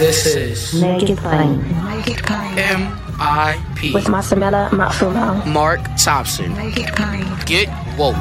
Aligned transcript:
This 0.00 0.24
is 0.24 0.80
Make 0.80 1.10
It 1.10 1.18
Plain. 1.18 1.60
Naked 1.84 2.24
Plane. 2.24 2.58
M.I.P. 2.58 3.92
With 3.92 4.06
Masamela 4.06 4.70
Matfumo. 4.70 5.46
Mark 5.46 5.78
Thompson. 6.02 6.54
Naked 6.54 6.86
Plane. 6.96 7.26
Get 7.44 7.68
woke. 7.98 8.16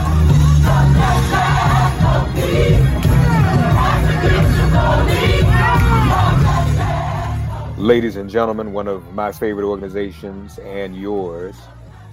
Ladies 7.77 8.17
and 8.17 8.29
gentlemen, 8.29 8.73
one 8.73 8.89
of 8.89 9.13
my 9.13 9.31
favorite 9.31 9.65
organizations 9.65 10.59
and 10.59 10.97
yours, 10.97 11.55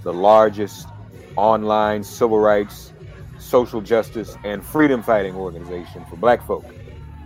the 0.04 0.12
largest 0.12 0.86
online 1.34 2.04
civil 2.04 2.38
rights, 2.38 2.92
social 3.40 3.80
justice, 3.80 4.36
and 4.44 4.64
freedom 4.64 5.02
fighting 5.02 5.34
organization 5.34 6.04
for 6.08 6.14
black 6.14 6.46
folk, 6.46 6.64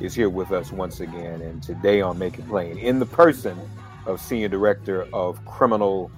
is 0.01 0.15
here 0.15 0.31
with 0.31 0.51
us 0.51 0.73
once 0.73 1.01
again. 1.01 1.43
And 1.43 1.63
today 1.63 2.01
on 2.01 2.19
Make 2.19 2.39
It 2.39 2.49
Plain, 2.49 2.79
in 2.79 2.99
the 2.99 3.07
person 3.07 3.59
of 4.07 4.21
Senior 4.21 4.49
Director 4.49 5.07
of 5.13 5.45
Criminal 5.45 6.11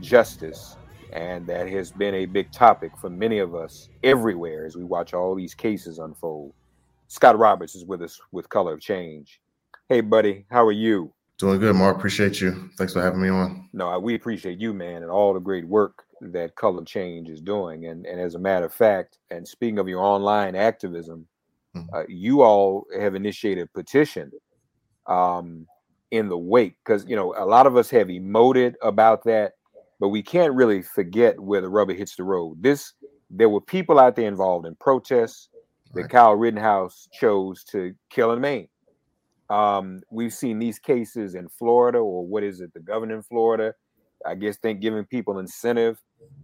Justice, 0.00 0.76
and 1.12 1.46
that 1.46 1.68
has 1.68 1.90
been 1.90 2.14
a 2.14 2.26
big 2.26 2.52
topic 2.52 2.92
for 2.98 3.10
many 3.10 3.38
of 3.38 3.54
us 3.54 3.88
everywhere 4.02 4.66
as 4.66 4.76
we 4.76 4.84
watch 4.84 5.14
all 5.14 5.34
these 5.34 5.54
cases 5.54 5.98
unfold. 5.98 6.52
Scott 7.08 7.38
Roberts 7.38 7.74
is 7.74 7.84
with 7.84 8.02
us 8.02 8.20
with 8.30 8.48
Color 8.48 8.74
of 8.74 8.80
Change. 8.80 9.40
Hey, 9.88 10.00
buddy, 10.00 10.46
how 10.50 10.64
are 10.64 10.72
you? 10.72 11.12
Doing 11.38 11.58
good, 11.58 11.74
Mark. 11.74 11.96
Appreciate 11.96 12.40
you. 12.40 12.70
Thanks 12.76 12.92
for 12.92 13.00
having 13.00 13.20
me 13.20 13.30
on. 13.30 13.68
No, 13.72 13.98
we 13.98 14.14
appreciate 14.14 14.60
you, 14.60 14.74
man, 14.74 15.02
and 15.02 15.10
all 15.10 15.32
the 15.32 15.40
great 15.40 15.66
work 15.66 16.04
that 16.20 16.54
Color 16.54 16.84
Change 16.84 17.30
is 17.30 17.40
doing. 17.40 17.86
And 17.86 18.04
and 18.04 18.20
as 18.20 18.34
a 18.34 18.38
matter 18.38 18.66
of 18.66 18.74
fact, 18.74 19.18
and 19.30 19.48
speaking 19.48 19.78
of 19.78 19.88
your 19.88 20.02
online 20.02 20.54
activism, 20.54 21.26
mm-hmm. 21.76 21.94
uh, 21.94 22.02
you 22.08 22.42
all 22.42 22.86
have 22.98 23.14
initiated 23.14 23.64
a 23.64 23.78
petition 23.78 24.30
um, 25.06 25.66
in 26.10 26.28
the 26.28 26.38
wake 26.38 26.76
because 26.84 27.04
you 27.06 27.16
know 27.16 27.34
a 27.36 27.44
lot 27.44 27.66
of 27.66 27.76
us 27.76 27.90
have 27.90 28.08
emoted 28.08 28.74
about 28.82 29.24
that, 29.24 29.52
but 29.98 30.08
we 30.08 30.22
can't 30.22 30.54
really 30.54 30.82
forget 30.82 31.38
where 31.38 31.60
the 31.60 31.68
rubber 31.68 31.94
hits 31.94 32.16
the 32.16 32.24
road. 32.24 32.62
This 32.62 32.94
there 33.30 33.48
were 33.48 33.60
people 33.60 33.98
out 33.98 34.16
there 34.16 34.28
involved 34.28 34.66
in 34.66 34.74
protests 34.76 35.48
that 35.94 36.02
right. 36.02 36.10
Kyle 36.10 36.34
Rittenhouse 36.34 37.08
chose 37.12 37.64
to 37.64 37.94
kill 38.10 38.32
in 38.32 38.40
Maine. 38.40 38.68
Um, 39.48 40.00
we've 40.10 40.32
seen 40.32 40.58
these 40.58 40.78
cases 40.78 41.34
in 41.34 41.48
Florida, 41.48 41.98
or 41.98 42.24
what 42.24 42.44
is 42.44 42.60
it, 42.60 42.72
the 42.72 42.80
governor 42.80 43.16
in 43.16 43.22
Florida? 43.22 43.74
I 44.24 44.34
guess 44.34 44.58
think 44.58 44.80
giving 44.80 45.04
people 45.04 45.38
incentive 45.38 45.98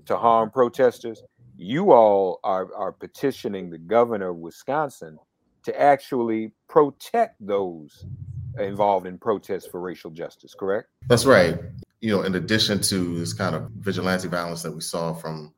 to 0.06 0.16
harm 0.16 0.50
protesters. 0.50 1.22
You 1.56 1.92
all 1.92 2.40
are, 2.44 2.74
are 2.74 2.92
petitioning 2.92 3.70
the 3.70 3.78
governor 3.78 4.30
of 4.30 4.36
Wisconsin 4.36 5.18
to 5.64 5.80
actually 5.80 6.52
protect 6.68 7.44
those 7.44 8.06
involved 8.58 9.06
in 9.06 9.18
protests 9.18 9.66
for 9.66 9.80
racial 9.80 10.10
justice, 10.10 10.54
correct? 10.54 10.88
That's 11.08 11.24
right. 11.24 11.58
You 12.00 12.16
know, 12.16 12.22
in 12.22 12.34
addition 12.34 12.80
to 12.82 13.18
this 13.18 13.32
kind 13.32 13.54
of 13.54 13.70
vigilante 13.70 14.28
violence 14.28 14.62
that 14.62 14.72
we 14.72 14.80
saw 14.80 15.14
from 15.14 15.52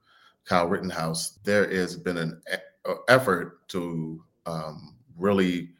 Kyle 0.45 0.67
Rittenhouse, 0.67 1.39
there 1.45 1.69
has 1.71 1.97
been 1.97 2.17
an 2.17 2.41
effort 3.09 3.69
to 3.69 4.23
um, 4.47 4.97
really 5.17 5.71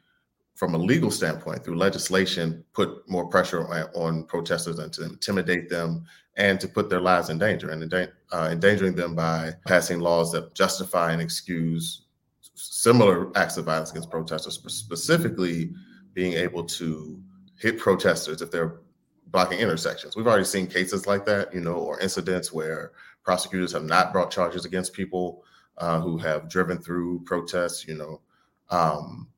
from 0.59 0.75
a 0.75 0.77
legal 0.77 1.09
standpoint, 1.09 1.63
through 1.63 1.77
legislation, 1.77 2.61
put 2.73 3.09
more 3.09 3.25
pressure 3.27 3.65
on, 3.95 4.25
protesters 4.25 4.77
and 4.79 4.91
to 4.91 5.05
intimidate 5.05 5.69
them 5.69 6.03
and 6.35 6.59
to 6.59 6.67
put 6.67 6.89
their 6.89 6.99
lives 6.99 7.29
in 7.29 7.37
danger 7.37 7.69
and 7.69 7.93
uh, 7.93 8.49
endangering 8.51 8.93
them 8.93 9.15
by 9.15 9.53
passing 9.65 10.01
laws 10.01 10.33
that 10.33 10.53
justify 10.53 11.13
and 11.13 11.21
excuse 11.21 12.07
similar 12.55 13.31
acts 13.37 13.55
of 13.55 13.63
violence 13.63 13.91
against 13.91 14.11
protesters, 14.11 14.61
specifically 14.67 15.71
being 16.13 16.33
able 16.33 16.65
to 16.65 17.17
hit 17.57 17.79
protesters 17.79 18.41
if 18.41 18.51
they're 18.51 18.81
blocking 19.27 19.59
intersections. 19.59 20.17
We've 20.17 20.27
already 20.27 20.43
seen 20.43 20.67
cases 20.67 21.07
like 21.07 21.25
that, 21.25 21.53
you 21.53 21.61
know, 21.61 21.75
or 21.75 22.01
incidents 22.01 22.51
where 22.51 22.91
prosecutors 23.23 23.71
have 23.71 23.85
not 23.85 24.11
brought 24.11 24.29
charges 24.29 24.65
against 24.65 24.91
people 24.91 25.41
uh, 25.77 26.01
who 26.01 26.17
have 26.17 26.49
driven 26.49 26.79
through 26.79 27.21
protests, 27.23 27.87
you 27.87 27.95
know. 27.95 28.19
Um, 28.69 29.29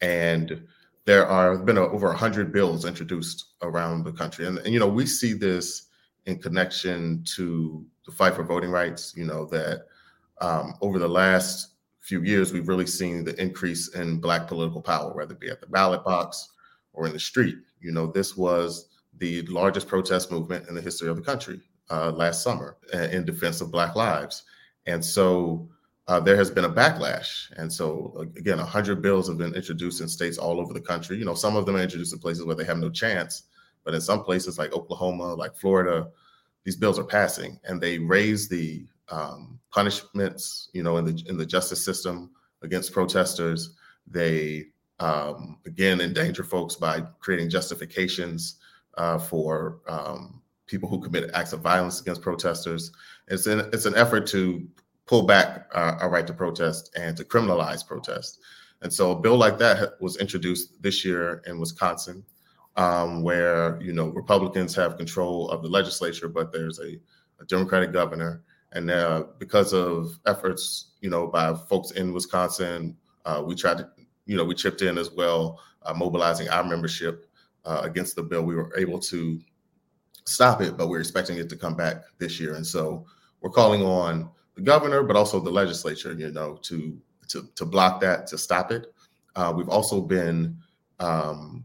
and 0.00 0.66
there 1.04 1.26
are 1.26 1.56
been 1.58 1.78
over 1.78 2.08
100 2.08 2.52
bills 2.52 2.84
introduced 2.84 3.54
around 3.62 4.04
the 4.04 4.12
country. 4.12 4.46
And, 4.46 4.58
and, 4.58 4.72
you 4.72 4.78
know 4.78 4.88
we 4.88 5.06
see 5.06 5.32
this 5.32 5.86
in 6.26 6.38
connection 6.38 7.24
to 7.36 7.84
the 8.04 8.12
fight 8.12 8.34
for 8.34 8.44
voting 8.44 8.70
rights 8.70 9.14
you 9.16 9.24
know 9.24 9.46
that 9.46 9.86
um, 10.40 10.74
over 10.80 10.98
the 10.98 11.08
last 11.08 11.74
few 12.00 12.22
years 12.22 12.52
we've 12.52 12.68
really 12.68 12.86
seen 12.86 13.24
the 13.24 13.40
increase 13.40 13.94
in 13.94 14.20
black 14.20 14.46
political 14.46 14.80
power 14.80 15.14
whether 15.14 15.32
it 15.32 15.40
be 15.40 15.50
at 15.50 15.60
the 15.60 15.66
ballot 15.66 16.04
box 16.04 16.50
or 16.92 17.06
in 17.06 17.12
the 17.12 17.20
street. 17.20 17.56
You 17.80 17.92
know 17.92 18.06
this 18.06 18.36
was 18.36 18.88
the 19.18 19.42
largest 19.42 19.88
protest 19.88 20.30
movement 20.30 20.68
in 20.68 20.74
the 20.74 20.80
history 20.80 21.08
of 21.08 21.16
the 21.16 21.22
country 21.22 21.60
uh, 21.90 22.10
last 22.10 22.42
summer 22.42 22.76
in 22.92 23.24
defense 23.24 23.60
of 23.60 23.72
black 23.72 23.96
lives. 23.96 24.44
And 24.86 25.04
so 25.04 25.68
uh, 26.08 26.18
there 26.18 26.36
has 26.36 26.50
been 26.50 26.64
a 26.64 26.70
backlash. 26.70 27.52
And 27.58 27.70
so, 27.70 28.26
again, 28.36 28.56
100 28.56 29.02
bills 29.02 29.28
have 29.28 29.36
been 29.36 29.54
introduced 29.54 30.00
in 30.00 30.08
states 30.08 30.38
all 30.38 30.58
over 30.58 30.72
the 30.72 30.80
country. 30.80 31.18
You 31.18 31.26
know, 31.26 31.34
some 31.34 31.54
of 31.54 31.66
them 31.66 31.76
are 31.76 31.82
introduced 31.82 32.14
in 32.14 32.18
places 32.18 32.44
where 32.44 32.56
they 32.56 32.64
have 32.64 32.78
no 32.78 32.88
chance, 32.88 33.44
but 33.84 33.94
in 33.94 34.00
some 34.00 34.24
places 34.24 34.58
like 34.58 34.72
Oklahoma, 34.72 35.34
like 35.34 35.54
Florida, 35.54 36.08
these 36.64 36.76
bills 36.76 36.98
are 36.98 37.04
passing 37.04 37.60
and 37.64 37.80
they 37.80 37.98
raise 37.98 38.48
the 38.48 38.86
um, 39.10 39.60
punishments, 39.70 40.70
you 40.72 40.82
know, 40.82 40.96
in 40.96 41.04
the 41.04 41.22
in 41.28 41.36
the 41.36 41.46
justice 41.46 41.84
system 41.84 42.30
against 42.62 42.92
protesters. 42.92 43.74
They 44.06 44.66
um, 45.00 45.58
again 45.66 46.00
endanger 46.00 46.44
folks 46.44 46.74
by 46.74 47.02
creating 47.20 47.50
justifications 47.50 48.56
uh, 48.96 49.18
for 49.18 49.80
um, 49.88 50.42
people 50.66 50.88
who 50.88 51.00
commit 51.00 51.30
acts 51.32 51.52
of 51.52 51.60
violence 51.60 52.00
against 52.00 52.20
protesters. 52.20 52.92
It's 53.28 53.46
an 53.46 53.70
it's 53.72 53.86
an 53.86 53.94
effort 53.94 54.26
to 54.28 54.66
pull 55.08 55.22
back 55.22 55.68
uh, 55.74 55.96
our 56.00 56.10
right 56.10 56.26
to 56.26 56.34
protest 56.34 56.94
and 56.94 57.16
to 57.16 57.24
criminalize 57.24 57.84
protest. 57.84 58.40
And 58.82 58.92
so 58.92 59.10
a 59.10 59.16
bill 59.18 59.36
like 59.36 59.58
that 59.58 60.00
was 60.00 60.18
introduced 60.18 60.80
this 60.82 61.04
year 61.04 61.42
in 61.46 61.58
Wisconsin, 61.58 62.22
um, 62.76 63.22
where 63.22 63.80
you 63.82 63.92
know 63.92 64.08
Republicans 64.08 64.74
have 64.76 64.96
control 64.96 65.50
of 65.50 65.62
the 65.62 65.68
legislature, 65.68 66.28
but 66.28 66.52
there's 66.52 66.78
a, 66.78 67.00
a 67.40 67.44
Democratic 67.46 67.92
governor. 67.92 68.42
And 68.72 68.90
uh, 68.90 69.24
because 69.38 69.72
of 69.72 70.18
efforts, 70.26 70.90
you 71.00 71.08
know, 71.08 71.26
by 71.26 71.54
folks 71.54 71.92
in 71.92 72.12
Wisconsin, 72.12 72.94
uh, 73.24 73.42
we 73.44 73.54
tried 73.54 73.78
to, 73.78 73.88
you 74.26 74.36
know, 74.36 74.44
we 74.44 74.54
chipped 74.54 74.82
in 74.82 74.98
as 74.98 75.10
well, 75.10 75.58
uh, 75.84 75.94
mobilizing 75.94 76.50
our 76.50 76.62
membership 76.62 77.30
uh, 77.64 77.80
against 77.82 78.14
the 78.14 78.22
bill. 78.22 78.42
We 78.42 78.54
were 78.54 78.76
able 78.76 78.98
to 78.98 79.40
stop 80.26 80.60
it, 80.60 80.76
but 80.76 80.88
we're 80.88 81.00
expecting 81.00 81.38
it 81.38 81.48
to 81.48 81.56
come 81.56 81.74
back 81.74 82.02
this 82.18 82.38
year. 82.38 82.56
And 82.56 82.66
so 82.66 83.06
we're 83.40 83.50
calling 83.50 83.82
on 83.82 84.30
the 84.58 84.64
governor, 84.64 85.04
but 85.04 85.14
also 85.14 85.38
the 85.38 85.50
legislature, 85.50 86.12
you 86.12 86.32
know, 86.32 86.58
to 86.62 87.00
to 87.28 87.48
to 87.54 87.64
block 87.64 88.00
that, 88.00 88.26
to 88.26 88.36
stop 88.36 88.72
it. 88.72 88.92
Uh, 89.36 89.52
we've 89.56 89.68
also 89.68 90.00
been 90.00 90.56
um, 90.98 91.64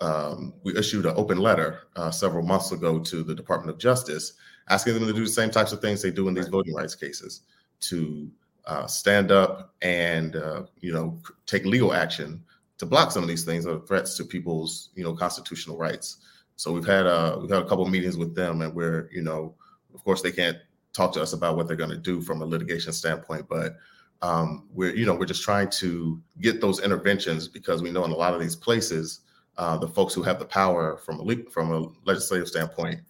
um, 0.00 0.54
we 0.64 0.74
issued 0.76 1.04
an 1.04 1.12
open 1.16 1.36
letter 1.36 1.80
uh, 1.94 2.10
several 2.10 2.42
months 2.42 2.72
ago 2.72 2.98
to 2.98 3.22
the 3.22 3.34
Department 3.34 3.70
of 3.70 3.78
Justice, 3.78 4.32
asking 4.70 4.94
them 4.94 5.06
to 5.06 5.12
do 5.12 5.24
the 5.24 5.30
same 5.30 5.50
types 5.50 5.72
of 5.72 5.80
things 5.80 6.00
they 6.00 6.10
do 6.10 6.26
in 6.28 6.34
these 6.34 6.48
voting 6.48 6.74
rights 6.74 6.94
cases, 6.94 7.42
to 7.80 8.30
uh, 8.64 8.86
stand 8.86 9.30
up 9.30 9.74
and 9.82 10.36
uh, 10.36 10.62
you 10.80 10.94
know 10.94 11.20
take 11.44 11.66
legal 11.66 11.92
action 11.92 12.42
to 12.78 12.86
block 12.86 13.10
some 13.10 13.22
of 13.22 13.28
these 13.28 13.44
things 13.44 13.64
that 13.64 13.74
are 13.74 13.86
threats 13.86 14.16
to 14.16 14.24
people's 14.24 14.88
you 14.94 15.04
know 15.04 15.12
constitutional 15.12 15.76
rights. 15.76 16.16
So 16.56 16.72
we've 16.72 16.86
had 16.86 17.06
uh, 17.06 17.36
we've 17.38 17.50
had 17.50 17.62
a 17.62 17.68
couple 17.68 17.86
meetings 17.86 18.16
with 18.16 18.34
them, 18.34 18.62
and 18.62 18.74
we're 18.74 19.10
you 19.12 19.22
know 19.22 19.54
of 19.94 20.02
course 20.02 20.22
they 20.22 20.32
can't 20.32 20.56
talk 20.96 21.12
to 21.12 21.22
us 21.22 21.32
about 21.32 21.56
what 21.56 21.68
they're 21.68 21.76
going 21.76 21.90
to 21.90 21.96
do 21.96 22.20
from 22.20 22.42
a 22.42 22.46
litigation 22.46 22.92
standpoint. 22.92 23.46
But 23.48 23.76
um, 24.22 24.68
we're, 24.72 24.94
you 24.94 25.04
know, 25.06 25.14
we're 25.14 25.26
just 25.26 25.42
trying 25.42 25.68
to 25.70 26.20
get 26.40 26.60
those 26.60 26.80
interventions 26.80 27.48
because 27.48 27.82
we 27.82 27.90
know 27.90 28.04
in 28.04 28.10
a 28.10 28.16
lot 28.16 28.34
of 28.34 28.40
these 28.40 28.56
places, 28.56 29.20
uh, 29.58 29.76
the 29.76 29.88
folks 29.88 30.14
who 30.14 30.22
have 30.22 30.38
the 30.38 30.44
power 30.44 30.96
from 30.98 31.20
a 31.20 31.50
from 31.50 31.72
a 31.72 31.86
legislative 32.04 32.48
standpoint 32.48 33.00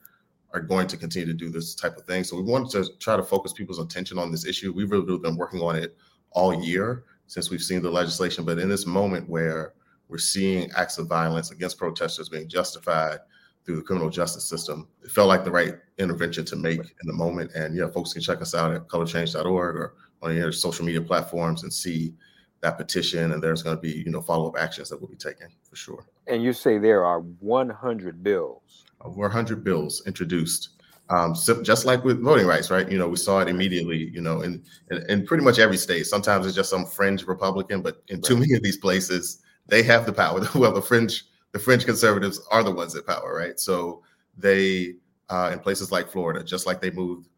are 0.52 0.60
going 0.60 0.86
to 0.86 0.96
continue 0.96 1.26
to 1.26 1.34
do 1.34 1.50
this 1.50 1.74
type 1.74 1.96
of 1.96 2.04
thing. 2.04 2.24
So 2.24 2.36
we 2.36 2.42
wanted 2.42 2.70
to 2.70 2.96
try 2.98 3.16
to 3.16 3.22
focus 3.22 3.52
people's 3.52 3.78
attention 3.78 4.18
on 4.18 4.30
this 4.30 4.46
issue. 4.46 4.72
We've 4.72 4.90
really 4.90 5.18
been 5.18 5.36
working 5.36 5.60
on 5.60 5.76
it 5.76 5.96
all 6.30 6.54
year 6.64 7.04
since 7.26 7.50
we've 7.50 7.62
seen 7.62 7.82
the 7.82 7.90
legislation. 7.90 8.44
But 8.44 8.58
in 8.58 8.68
this 8.68 8.86
moment 8.86 9.28
where 9.28 9.74
we're 10.08 10.18
seeing 10.18 10.70
acts 10.76 10.98
of 10.98 11.08
violence 11.08 11.50
against 11.50 11.78
protesters 11.78 12.28
being 12.28 12.48
justified 12.48 13.18
through 13.66 13.76
the 13.76 13.82
criminal 13.82 14.08
justice 14.08 14.48
system, 14.48 14.88
it 15.02 15.10
felt 15.10 15.28
like 15.28 15.44
the 15.44 15.50
right 15.50 15.74
intervention 15.98 16.44
to 16.46 16.56
make 16.56 16.78
in 16.78 17.06
the 17.06 17.12
moment. 17.12 17.52
And 17.54 17.76
yeah, 17.76 17.88
folks 17.88 18.12
can 18.12 18.22
check 18.22 18.40
us 18.40 18.54
out 18.54 18.72
at 18.72 18.88
colorchange.org 18.88 19.76
or 19.76 19.94
on 20.22 20.34
your 20.34 20.52
social 20.52 20.84
media 20.84 21.02
platforms 21.02 21.62
and 21.62 21.72
see 21.72 22.14
that 22.60 22.78
petition. 22.78 23.32
And 23.32 23.42
there's 23.42 23.62
going 23.62 23.76
to 23.76 23.82
be, 23.82 23.90
you 23.92 24.10
know, 24.10 24.22
follow 24.22 24.48
up 24.48 24.58
actions 24.58 24.88
that 24.90 25.00
will 25.00 25.08
be 25.08 25.16
taken 25.16 25.48
for 25.68 25.76
sure. 25.76 26.06
And 26.26 26.42
you 26.42 26.52
say 26.52 26.78
there 26.78 27.04
are 27.04 27.20
100 27.20 28.22
bills. 28.22 28.84
Over 29.02 29.22
100 29.22 29.62
bills 29.62 30.02
introduced 30.06 30.70
um, 31.08 31.34
so 31.34 31.62
just 31.62 31.84
like 31.84 32.04
with 32.04 32.20
voting 32.22 32.46
rights, 32.46 32.70
right? 32.70 32.90
You 32.90 32.98
know, 32.98 33.08
we 33.08 33.16
saw 33.16 33.40
it 33.40 33.48
immediately, 33.48 34.10
you 34.12 34.20
know, 34.20 34.40
in, 34.40 34.64
in, 34.90 35.08
in 35.08 35.26
pretty 35.26 35.44
much 35.44 35.58
every 35.58 35.76
state. 35.76 36.06
Sometimes 36.06 36.46
it's 36.46 36.56
just 36.56 36.70
some 36.70 36.84
fringe 36.84 37.24
Republican, 37.26 37.80
but 37.80 38.02
in 38.08 38.16
right. 38.16 38.24
too 38.24 38.36
many 38.36 38.54
of 38.54 38.62
these 38.62 38.76
places, 38.76 39.40
they 39.68 39.82
have 39.84 40.04
the 40.04 40.12
power. 40.12 40.40
well, 40.54 40.72
the 40.72 40.82
fringe, 40.82 41.24
the 41.56 41.62
French 41.62 41.86
conservatives 41.86 42.38
are 42.50 42.62
the 42.62 42.70
ones 42.70 42.92
that 42.92 43.06
power, 43.06 43.34
right? 43.34 43.58
So 43.58 44.02
they, 44.36 44.96
uh, 45.30 45.48
in 45.54 45.58
places 45.58 45.90
like 45.90 46.10
Florida, 46.10 46.44
just 46.44 46.66
like 46.66 46.82
they 46.82 46.90
moved, 46.90 47.28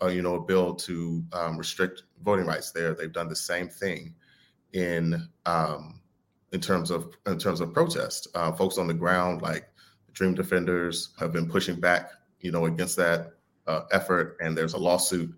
a, 0.00 0.10
you 0.10 0.22
know, 0.22 0.36
a 0.36 0.40
bill 0.40 0.74
to 0.74 1.22
um, 1.34 1.58
restrict 1.58 2.04
voting 2.24 2.46
rights 2.46 2.70
there, 2.72 2.94
they've 2.94 3.12
done 3.12 3.28
the 3.28 3.36
same 3.36 3.68
thing 3.68 4.14
in 4.72 5.28
um, 5.44 6.00
in 6.52 6.62
terms 6.62 6.90
of 6.90 7.14
in 7.26 7.38
terms 7.38 7.60
of 7.60 7.74
protest. 7.74 8.28
Uh, 8.34 8.52
folks 8.52 8.78
on 8.78 8.86
the 8.86 8.94
ground, 8.94 9.42
like 9.42 9.68
Dream 10.14 10.32
Defenders, 10.34 11.10
have 11.20 11.30
been 11.30 11.46
pushing 11.46 11.78
back 11.78 12.10
you 12.40 12.50
know, 12.50 12.64
against 12.64 12.96
that 12.96 13.32
uh, 13.66 13.82
effort, 13.92 14.38
and 14.40 14.56
there's 14.56 14.72
a 14.72 14.78
lawsuit. 14.78 15.30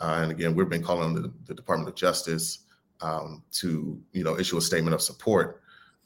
Uh, 0.00 0.20
and 0.22 0.30
again, 0.30 0.54
we've 0.54 0.70
been 0.70 0.82
calling 0.82 1.14
the, 1.14 1.30
the 1.46 1.54
Department 1.54 1.90
of 1.90 1.96
Justice 1.96 2.60
um, 3.02 3.42
to, 3.52 4.00
you 4.12 4.24
know, 4.24 4.38
issue 4.38 4.56
a 4.56 4.62
statement 4.62 4.94
of 4.94 5.02
support 5.02 5.60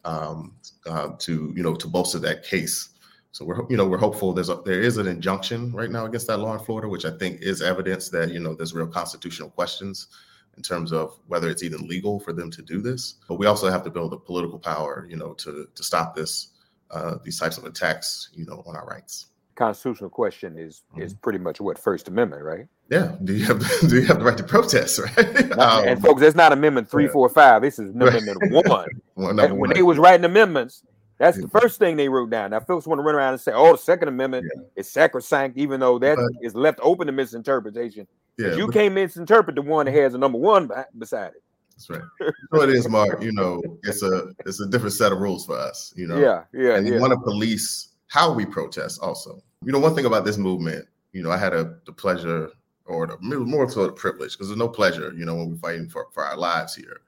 um, 0.05 0.55
uh, 0.87 1.11
to, 1.19 1.53
you 1.57 1.63
know, 1.63 1.75
to 1.75 1.87
bolster 1.87 2.19
that 2.21 2.45
case. 2.45 2.91
So 3.33 3.45
we're, 3.45 3.69
you 3.69 3.77
know, 3.77 3.87
we're 3.87 3.99
hopeful. 3.99 4.33
There's 4.33 4.49
a, 4.49 4.61
there 4.65 4.81
is 4.81 4.97
an 4.97 5.07
injunction 5.07 5.73
right 5.73 5.91
now 5.91 6.07
against 6.07 6.27
that 6.29 6.39
law 6.39 6.55
in 6.55 6.61
Florida, 6.61 6.89
which 6.89 7.05
I 7.05 7.11
think 7.11 7.41
is 7.43 7.63
evidence 7.63 8.09
that 8.09 8.31
you 8.31 8.41
know 8.41 8.55
there's 8.55 8.75
real 8.75 8.87
constitutional 8.87 9.51
questions 9.51 10.09
in 10.57 10.63
terms 10.63 10.93
of 10.93 11.19
whether 11.27 11.49
it's 11.49 11.63
even 11.63 11.87
legal 11.87 12.19
for 12.19 12.33
them 12.33 12.51
to 12.51 12.63
do 12.63 12.81
this. 12.81 13.17
But 13.29 13.39
we 13.39 13.47
also 13.47 13.71
have 13.71 13.85
to 13.85 13.91
build 13.91 14.13
the 14.13 14.17
political 14.17 14.59
power, 14.59 15.07
you 15.09 15.17
know, 15.17 15.35
to 15.35 15.69
to 15.73 15.85
stop 15.85 16.17
this 16.17 16.49
uh, 16.91 17.17
these 17.23 17.39
types 17.39 17.59
of 17.59 17.65
attacks, 17.65 18.31
you 18.33 18.47
know, 18.47 18.63
on 18.67 18.75
our 18.75 18.87
rights 18.87 19.27
constitutional 19.59 20.09
question 20.09 20.57
is 20.57 20.83
mm-hmm. 20.93 21.03
is 21.03 21.13
pretty 21.13 21.39
much 21.39 21.61
what 21.61 21.77
First 21.79 22.09
Amendment, 22.09 22.45
right? 22.45 22.67
Yeah. 22.91 23.17
Do 23.23 23.35
you 23.35 23.45
have 23.45 23.59
do 23.89 23.97
you 23.97 24.07
have 24.07 24.19
the 24.19 24.25
right 24.25 24.37
to 24.37 24.45
protest, 24.45 24.99
right? 24.99 25.53
um, 25.59 25.87
and 25.87 26.03
folks, 26.03 26.21
that's 26.21 26.37
not 26.37 26.53
Amendment 26.53 26.91
three, 26.91 27.05
yeah. 27.05 27.13
four, 27.13 27.29
five. 27.29 27.63
This 27.63 27.79
is 27.79 27.91
Amendment 27.91 28.39
one. 28.51 28.89
well, 29.15 29.35
when 29.35 29.59
one. 29.59 29.71
they 29.75 29.83
was 29.83 29.99
writing 29.99 30.25
amendments, 30.25 30.83
that's 31.19 31.37
yeah. 31.37 31.43
the 31.43 31.61
first 31.61 31.79
thing 31.79 31.97
they 31.97 32.09
wrote 32.09 32.31
down. 32.31 32.51
Now, 32.51 32.61
folks 32.61 32.87
want 32.87 32.99
to 32.99 33.03
run 33.03 33.15
around 33.15 33.35
and 33.35 33.41
say, 33.41 33.53
"Oh, 33.53 33.73
the 33.73 33.79
Second 33.79 34.09
Amendment 34.09 34.47
yeah. 34.55 34.63
is 34.77 34.89
sacrosanct," 34.89 35.59
even 35.59 35.81
though 35.81 35.99
that 35.99 36.17
but, 36.17 36.47
is 36.47 36.55
left 36.55 36.79
open 36.83 37.07
to 37.07 37.13
misinterpretation. 37.13 38.07
Yeah, 38.39 38.55
you 38.55 38.67
but, 38.67 38.75
can't 38.75 38.95
misinterpret 38.95 39.57
the 39.57 39.63
one 39.63 39.87
that 39.87 39.95
has 39.95 40.15
a 40.15 40.19
number 40.19 40.39
one 40.39 40.71
beside 40.97 41.33
it. 41.33 41.43
That's 41.73 41.91
right. 41.91 42.33
so 42.53 42.63
it 42.63 42.71
is, 42.71 42.89
Mark. 42.89 43.23
You 43.23 43.33
know, 43.33 43.63
it's 43.83 44.03
a 44.03 44.33
it's 44.47 44.61
a 44.61 44.67
different 44.67 44.95
set 44.95 45.13
of 45.13 45.19
rules 45.19 45.45
for 45.45 45.59
us. 45.59 45.93
You 45.97 46.07
know. 46.07 46.19
Yeah, 46.19 46.45
yeah. 46.53 46.77
And 46.77 46.87
you 46.87 46.99
want 46.99 47.13
to 47.13 47.19
police 47.19 47.89
how 48.09 48.33
we 48.33 48.47
protest 48.47 49.01
also. 49.03 49.43
You 49.65 49.73
know, 49.73 49.79
one 49.79 49.95
thing 49.95 50.07
about 50.07 50.25
this 50.25 50.39
movement, 50.39 50.87
you 51.13 51.23
know, 51.23 51.31
I 51.31 51.37
had 51.37 51.53
a 51.53 51.77
the 51.85 51.93
pleasure 51.93 52.51
or 52.89 53.07
the, 53.07 53.19
more 53.21 53.69
so 53.71 53.87
the 53.87 53.93
privilege 53.93 54.33
because 54.33 54.49
there's 54.49 54.59
no 54.59 54.69
pleasure, 54.69 55.13
you 55.17 55.25
know, 55.25 55.35
when 55.35 55.51
we're 55.51 55.57
fighting 55.57 55.89
for, 55.89 56.09
for 56.13 56.25
our 56.25 56.37
lives 56.37 56.75
here. 56.75 57.03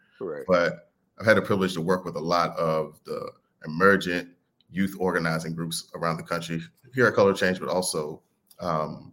But 0.47 0.91
I've 1.19 1.27
had 1.27 1.37
the 1.37 1.43
privilege 1.43 1.75
to 1.75 1.81
work 1.81 2.05
with 2.05 2.17
a 2.17 2.21
lot 2.21 2.57
of 2.57 3.01
the 3.05 3.31
emergent 3.67 4.29
youth 4.71 4.95
organizing 4.99 5.55
groups 5.55 5.91
around 5.95 6.17
the 6.17 6.23
country 6.23 6.63
here 6.95 7.07
at 7.07 7.15
Color 7.15 7.35
Change, 7.35 7.61
but 7.61 7.69
also 7.69 8.23
um, 8.61 9.13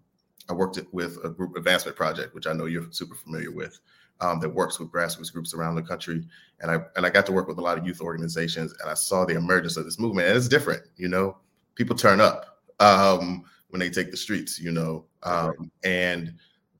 I 0.50 0.54
worked 0.54 0.80
with 0.92 1.18
a 1.24 1.30
group 1.30 1.56
advancement 1.56 1.98
project, 1.98 2.34
which 2.34 2.48
I 2.48 2.54
know 2.54 2.66
you're 2.66 2.92
super 2.92 3.16
familiar 3.16 3.52
with, 3.52 3.80
um, 4.22 4.40
that 4.40 4.50
works 4.50 4.80
with 4.80 4.92
grassroots 4.92 5.32
groups 5.32 5.54
around 5.54 5.76
the 5.76 5.82
country. 5.82 6.26
And 6.62 6.72
I 6.72 6.80
and 6.96 7.06
I 7.06 7.10
got 7.10 7.26
to 7.28 7.32
work 7.32 7.48
with 7.48 7.58
a 7.58 7.62
lot 7.62 7.78
of 7.78 7.86
youth 7.86 8.02
organizations, 8.02 8.74
and 8.82 8.90
I 8.90 8.94
saw 8.94 9.26
the 9.26 9.36
emergence 9.36 9.78
of 9.78 9.86
this 9.86 10.00
movement. 10.00 10.28
And 10.28 10.38
it's 10.38 10.48
different, 10.48 10.84
you 10.96 11.08
know. 11.08 11.38
People 11.76 11.96
turn 11.96 12.20
up 12.20 12.60
um, 12.80 13.44
when 13.70 13.80
they 13.80 13.90
take 13.90 14.10
the 14.10 14.18
streets, 14.18 14.60
you 14.60 14.72
know, 14.72 15.06
um, 15.24 15.48
right. 15.48 15.70
and 15.84 16.34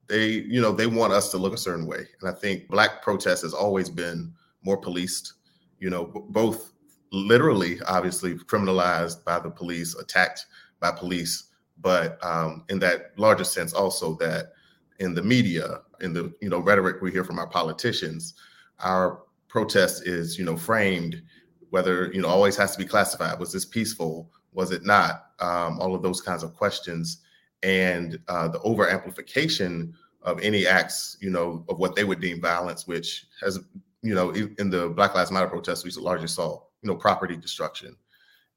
they, 0.08 0.26
you 0.26 0.60
know, 0.60 0.72
they 0.72 0.86
want 0.86 1.12
us 1.12 1.30
to 1.30 1.36
look 1.38 1.54
a 1.54 1.58
certain 1.58 1.86
way. 1.86 2.06
And 2.20 2.30
I 2.30 2.32
think 2.32 2.68
black 2.68 3.02
protest 3.02 3.42
has 3.42 3.54
always 3.54 3.90
been 3.90 4.32
more 4.62 4.76
policed, 4.76 5.34
you 5.78 5.90
know, 5.90 6.06
both 6.30 6.72
literally, 7.12 7.80
obviously, 7.86 8.34
criminalized 8.34 9.24
by 9.24 9.38
the 9.38 9.50
police, 9.50 9.94
attacked 9.94 10.46
by 10.80 10.92
police, 10.92 11.44
but 11.80 12.18
um, 12.24 12.64
in 12.68 12.78
that 12.80 13.12
larger 13.16 13.44
sense, 13.44 13.72
also 13.72 14.14
that 14.16 14.52
in 14.98 15.14
the 15.14 15.22
media, 15.22 15.80
in 16.00 16.12
the 16.12 16.32
you 16.40 16.48
know 16.48 16.58
rhetoric 16.58 17.00
we 17.00 17.12
hear 17.12 17.24
from 17.24 17.38
our 17.38 17.46
politicians, 17.46 18.34
our 18.80 19.22
protest 19.48 20.06
is 20.06 20.38
you 20.38 20.44
know 20.44 20.56
framed 20.56 21.22
whether 21.70 22.10
you 22.12 22.20
know 22.20 22.28
always 22.28 22.56
has 22.56 22.72
to 22.72 22.78
be 22.78 22.84
classified. 22.84 23.38
Was 23.38 23.52
this 23.52 23.64
peaceful? 23.64 24.30
Was 24.52 24.70
it 24.70 24.84
not? 24.84 25.26
Um, 25.40 25.78
all 25.80 25.94
of 25.94 26.02
those 26.02 26.20
kinds 26.20 26.42
of 26.42 26.54
questions, 26.54 27.18
and 27.62 28.18
uh, 28.28 28.48
the 28.48 28.60
over 28.60 28.88
amplification 28.88 29.94
of 30.22 30.40
any 30.40 30.66
acts, 30.66 31.16
you 31.20 31.30
know, 31.30 31.64
of 31.68 31.78
what 31.78 31.94
they 31.94 32.04
would 32.04 32.20
deem 32.20 32.40
violence, 32.40 32.86
which 32.86 33.26
has, 33.40 33.58
you 34.02 34.14
know, 34.14 34.30
in 34.30 34.70
the 34.70 34.90
Black 34.90 35.14
Lives 35.14 35.30
Matter 35.30 35.48
protests, 35.48 35.84
we 35.84 35.90
largely 36.02 36.28
saw, 36.28 36.60
you 36.82 36.88
know, 36.88 36.96
property 36.96 37.36
destruction, 37.36 37.96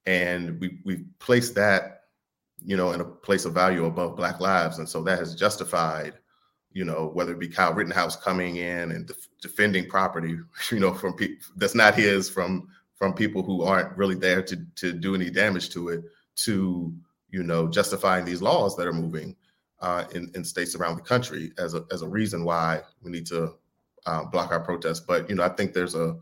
and 0.05 0.59
we 0.59 0.79
we 0.85 1.05
placed 1.19 1.55
that, 1.55 2.03
you 2.63 2.77
know, 2.77 2.91
in 2.91 3.01
a 3.01 3.05
place 3.05 3.45
of 3.45 3.53
value 3.53 3.85
above 3.85 4.15
Black 4.15 4.39
lives, 4.39 4.79
and 4.79 4.87
so 4.87 5.01
that 5.03 5.19
has 5.19 5.35
justified, 5.35 6.13
you 6.71 6.85
know, 6.85 7.09
whether 7.13 7.33
it 7.33 7.39
be 7.39 7.47
Kyle 7.47 7.73
Rittenhouse 7.73 8.15
coming 8.15 8.57
in 8.57 8.91
and 8.91 9.07
def- 9.07 9.29
defending 9.41 9.87
property, 9.87 10.37
you 10.71 10.79
know, 10.79 10.93
from 10.93 11.13
people 11.13 11.37
that's 11.57 11.75
not 11.75 11.95
his, 11.95 12.29
from 12.29 12.67
from 12.95 13.13
people 13.13 13.41
who 13.41 13.63
aren't 13.63 13.97
really 13.97 14.15
there 14.15 14.43
to 14.43 14.57
to 14.75 14.93
do 14.93 15.15
any 15.15 15.29
damage 15.29 15.69
to 15.69 15.89
it 15.89 16.03
to 16.35 16.93
you 17.31 17.43
know 17.43 17.67
justifying 17.67 18.25
these 18.25 18.41
laws 18.41 18.75
that 18.77 18.87
are 18.87 18.93
moving 18.93 19.35
uh, 19.79 20.05
in 20.13 20.31
in 20.35 20.43
states 20.43 20.75
around 20.75 20.95
the 20.95 21.01
country 21.01 21.51
as 21.57 21.73
a 21.73 21.83
as 21.91 22.01
a 22.01 22.07
reason 22.07 22.43
why 22.43 22.81
we 23.01 23.11
need 23.11 23.25
to 23.25 23.53
uh, 24.05 24.25
block 24.25 24.51
our 24.51 24.59
protests. 24.59 24.99
But 24.99 25.29
you 25.29 25.35
know, 25.35 25.43
I 25.43 25.49
think 25.49 25.73
there's 25.73 25.95
a 25.95 26.17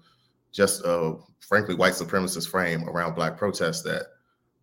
just 0.52 0.82
a 0.86 1.16
frankly 1.40 1.76
white 1.76 1.94
supremacist 1.94 2.50
frame 2.50 2.88
around 2.88 3.16
black 3.16 3.38
protests 3.38 3.82
that 3.84 4.08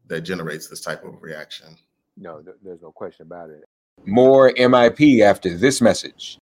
that 0.07 0.23
generates 0.23 0.69
this 0.69 0.81
type 0.81 1.05
of 1.05 1.23
reaction. 1.23 1.77
No, 2.17 2.41
th- 2.41 2.57
there's 2.63 2.83
no 2.83 2.93
question 2.93 3.27
about 3.27 3.51
it. 3.51 3.65
More 4.05 4.53
MIP 4.53 5.21
after 5.21 5.57
this 5.57 5.81
message. 5.81 6.39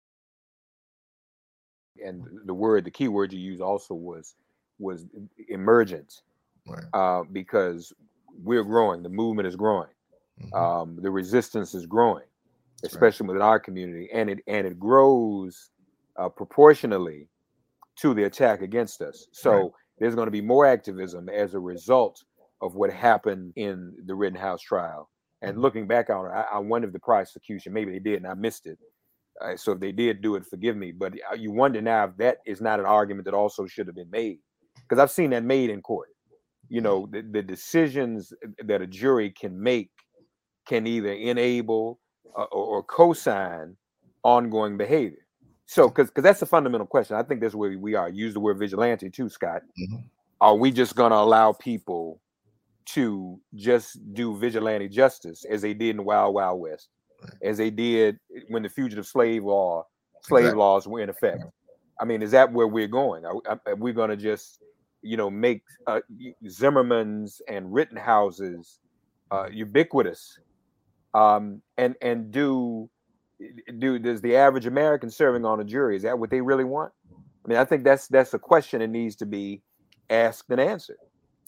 And 2.04 2.26
the 2.46 2.54
word, 2.54 2.84
the 2.84 2.92
key 2.92 3.08
word 3.08 3.32
you 3.32 3.40
used 3.40 3.62
also 3.62 3.94
was 3.94 4.36
was 4.80 5.06
emergent 5.48 6.22
right. 6.68 6.84
uh, 6.94 7.24
because 7.32 7.94
we're 8.44 8.64
growing. 8.64 9.04
The 9.04 9.10
movement 9.10 9.48
is 9.48 9.56
growing. 9.56 9.90
Mm-hmm. 10.42 10.56
Um, 10.56 11.00
the 11.02 11.12
resistance 11.12 11.74
is 11.74 11.86
growing, 11.86 12.26
especially 12.84 13.26
right. 13.26 13.34
within 13.34 13.42
our 13.42 13.60
community, 13.60 14.10
and 14.14 14.30
it 14.30 14.40
and 14.48 14.66
it 14.66 14.80
grows 14.80 15.70
uh, 16.18 16.30
proportionally 16.30 17.28
to 17.98 18.14
the 18.14 18.24
attack 18.24 18.62
against 18.62 19.02
us. 19.02 19.28
So 19.32 19.52
right. 19.52 19.72
there's 20.00 20.16
going 20.16 20.28
to 20.28 20.32
be 20.32 20.42
more 20.42 20.66
activism 20.66 21.30
as 21.30 21.54
a 21.54 21.60
result 21.60 22.24
of 22.62 22.76
what 22.76 22.92
happened 22.92 23.54
in 23.56 23.94
the 24.06 24.16
Rittenhouse 24.16 24.62
trial. 24.62 25.10
And 25.42 25.52
mm-hmm. 25.52 25.62
looking 25.62 25.88
back 25.88 26.10
on 26.10 26.26
it, 26.26 26.30
I, 26.30 26.46
I 26.54 26.60
wonder 26.60 26.88
if 26.88 26.94
the 26.94 27.00
prosecution 27.00 27.74
maybe 27.74 27.92
they 27.92 28.00
did 28.00 28.16
and 28.18 28.28
I 28.28 28.34
missed 28.34 28.66
it. 28.66 28.80
Uh, 29.42 29.58
so 29.58 29.74
if 29.74 29.80
they 29.80 29.92
did 29.92 30.22
do 30.22 30.36
it, 30.36 30.46
forgive 30.46 30.78
me. 30.78 30.92
But 30.92 31.14
uh, 31.32 31.36
you 31.36 31.52
wonder 31.52 31.82
now 31.82 32.06
if 32.06 32.18
that 32.18 32.38
is 32.46 32.62
not 32.62 32.80
an 32.80 32.86
argument 32.86 33.26
that 33.26 33.34
also 33.34 33.68
should 33.68 33.88
have 33.88 33.96
been 33.96 34.10
made 34.10 34.38
because 34.76 35.02
I've 35.02 35.12
seen 35.12 35.32
that 35.32 35.44
made 35.44 35.70
in 35.70 35.82
court. 35.82 36.10
You 36.70 36.82
know, 36.82 37.08
the, 37.12 37.22
the 37.22 37.42
decisions 37.42 38.34
that 38.64 38.82
a 38.82 38.88
jury 38.88 39.30
can 39.30 39.62
make 39.62 39.92
can 40.66 40.88
either 40.88 41.12
enable 41.12 42.00
uh, 42.38 42.44
or, 42.44 42.78
or 42.78 42.84
co-sign 42.84 43.76
ongoing 44.24 44.78
behavior. 44.78 45.26
So, 45.66 45.88
because 45.88 46.10
because 46.10 46.24
that's 46.24 46.42
a 46.42 46.46
fundamental 46.46 46.88
question. 46.88 47.16
I 47.16 47.24
think 47.24 47.42
that's 47.42 47.56
where 47.56 47.78
we 47.78 47.96
are. 47.96 48.10
Use 48.10 48.34
the 48.34 48.40
word 48.40 48.60
vigilante 48.60 49.10
too, 49.10 49.30
Scott. 49.30 49.62
Mm-hmm. 49.80 50.06
Are 50.42 50.56
we 50.56 50.72
just 50.72 50.96
going 50.96 51.12
to 51.12 51.18
allow 51.18 51.54
people 51.54 52.20
to 52.86 53.40
just 53.56 54.14
do 54.14 54.38
vigilante 54.38 54.90
justice 54.90 55.46
as 55.46 55.62
they 55.62 55.74
did 55.74 55.92
in 55.92 55.98
the 55.98 56.04
Wild 56.04 56.36
Wild 56.36 56.60
West, 56.60 56.90
as 57.42 57.58
they 57.58 57.70
did 57.70 58.20
when 58.50 58.64
the 58.64 58.70
fugitive 58.70 59.08
slave 59.08 59.46
law, 59.46 59.86
slave 60.22 60.46
exactly. 60.46 60.60
laws 60.60 60.88
were 60.88 61.02
in 61.02 61.10
effect? 61.10 61.44
I 62.00 62.06
mean, 62.06 62.22
is 62.22 62.32
that 62.32 62.52
where 62.52 62.68
we're 62.68 62.88
going? 62.88 63.24
Are, 63.26 63.62
are 63.66 63.76
we 63.76 63.94
going 63.94 64.10
to 64.10 64.18
just 64.18 64.60
you 65.04 65.18
know, 65.18 65.30
make 65.30 65.62
uh, 65.86 66.00
Zimmerman's 66.48 67.42
and 67.48 67.72
Rittenhouse's 67.72 68.80
uh, 69.30 69.48
ubiquitous 69.52 70.40
Um, 71.14 71.62
and 71.78 71.96
and 72.02 72.32
do 72.32 72.90
do 73.78 74.00
does 74.00 74.22
the 74.22 74.36
average 74.36 74.66
American 74.66 75.10
serving 75.10 75.46
on 75.46 75.60
a 75.60 75.64
jury 75.64 75.96
is 75.96 76.04
that 76.04 76.18
what 76.18 76.30
they 76.30 76.42
really 76.42 76.64
want? 76.64 76.92
I 77.46 77.50
mean, 77.50 77.58
I 77.58 77.66
think 77.66 77.84
that's 77.84 78.08
that's 78.08 78.34
a 78.34 78.40
question 78.40 78.80
that 78.80 78.88
needs 78.88 79.16
to 79.18 79.26
be 79.26 79.62
asked 80.10 80.50
and 80.50 80.60
answered. 80.60 80.98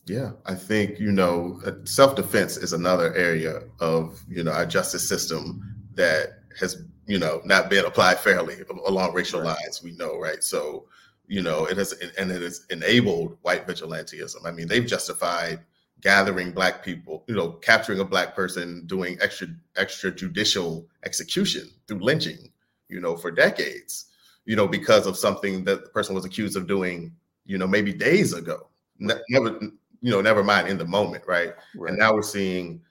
Yeah, 0.06 0.32
I 0.46 0.54
think 0.54 1.00
you 1.00 1.12
know 1.12 1.60
self 1.86 2.16
defense 2.16 2.58
is 2.58 2.74
another 2.74 3.14
area 3.16 3.62
of 3.80 4.22
you 4.30 4.44
know 4.44 4.52
our 4.52 4.66
justice 4.66 5.08
system 5.08 5.62
that 5.96 6.40
has 6.60 6.84
you 7.08 7.18
know 7.18 7.42
not 7.46 7.70
been 7.70 7.86
applied 7.86 8.20
fairly 8.20 8.58
along 8.86 9.14
racial 9.14 9.42
right. 9.42 9.58
lines. 9.64 9.82
We 9.82 9.94
know, 9.94 10.20
right? 10.20 10.44
So 10.44 10.86
you 11.28 11.42
know 11.42 11.66
it 11.66 11.78
has 11.78 11.94
and 12.20 12.32
it 12.32 12.42
has 12.42 12.66
enabled 12.70 13.38
white 13.42 13.66
vigilantism. 13.66 14.46
I 14.46 14.52
mean, 14.52 14.68
they've 14.68 14.86
justified 14.86 15.62
gathering 16.06 16.52
black 16.52 16.86
people, 16.86 17.24
you 17.26 17.34
know, 17.34 17.50
capturing 17.50 18.00
a 18.00 18.06
black 18.06 18.36
person, 18.36 18.86
doing 18.86 19.18
extra 19.22 19.48
extrajudicial 19.76 20.86
execution 21.04 21.68
through 21.88 22.00
lynching, 22.00 22.52
you 22.90 23.02
know, 23.02 23.18
for 23.18 23.32
decades, 23.32 24.06
you 24.46 24.56
know, 24.56 24.68
because 24.68 25.08
of 25.08 25.18
something 25.18 25.64
that 25.64 25.84
the 25.84 25.90
person 25.90 26.14
was 26.14 26.24
accused 26.24 26.56
of 26.56 26.68
doing, 26.68 27.12
you 27.48 27.58
know, 27.58 27.66
maybe 27.66 27.92
days 27.92 28.34
ago. 28.34 28.68
Never, 29.00 29.60
you 29.60 30.12
know, 30.12 30.22
never 30.22 30.44
mind 30.44 30.68
in 30.68 30.78
the 30.78 30.86
moment, 30.86 31.24
right? 31.26 31.56
right. 31.76 31.90
And 31.90 31.98
now 31.98 32.14
we're 32.14 32.22
seeing, 32.22 32.82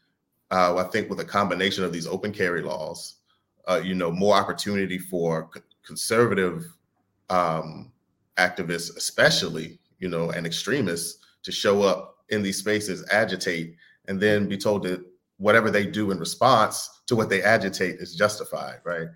uh, 0.50 0.76
I 0.76 0.82
think, 0.90 1.08
with 1.08 1.20
a 1.20 1.24
combination 1.24 1.84
of 1.84 1.92
these 1.92 2.08
open 2.08 2.32
carry 2.32 2.62
laws, 2.62 3.18
uh, 3.68 3.80
you 3.82 3.94
know, 3.94 4.10
more 4.10 4.34
opportunity 4.34 4.98
for 4.98 5.50
c- 5.54 5.60
conservative 5.86 6.66
um, 7.30 7.92
activists, 8.38 8.96
especially, 8.96 9.78
you 10.00 10.08
know, 10.08 10.30
and 10.30 10.46
extremists 10.46 11.24
to 11.44 11.52
show 11.52 11.82
up 11.82 12.13
in 12.30 12.42
these 12.42 12.58
spaces 12.58 13.06
agitate 13.10 13.76
and 14.06 14.20
then 14.20 14.48
be 14.48 14.56
told 14.56 14.82
that 14.84 15.04
whatever 15.38 15.70
they 15.70 15.86
do 15.86 16.10
in 16.10 16.18
response 16.18 17.02
to 17.06 17.16
what 17.16 17.28
they 17.28 17.42
agitate 17.42 17.96
is 17.96 18.14
justified, 18.14 18.78
right? 18.84 19.08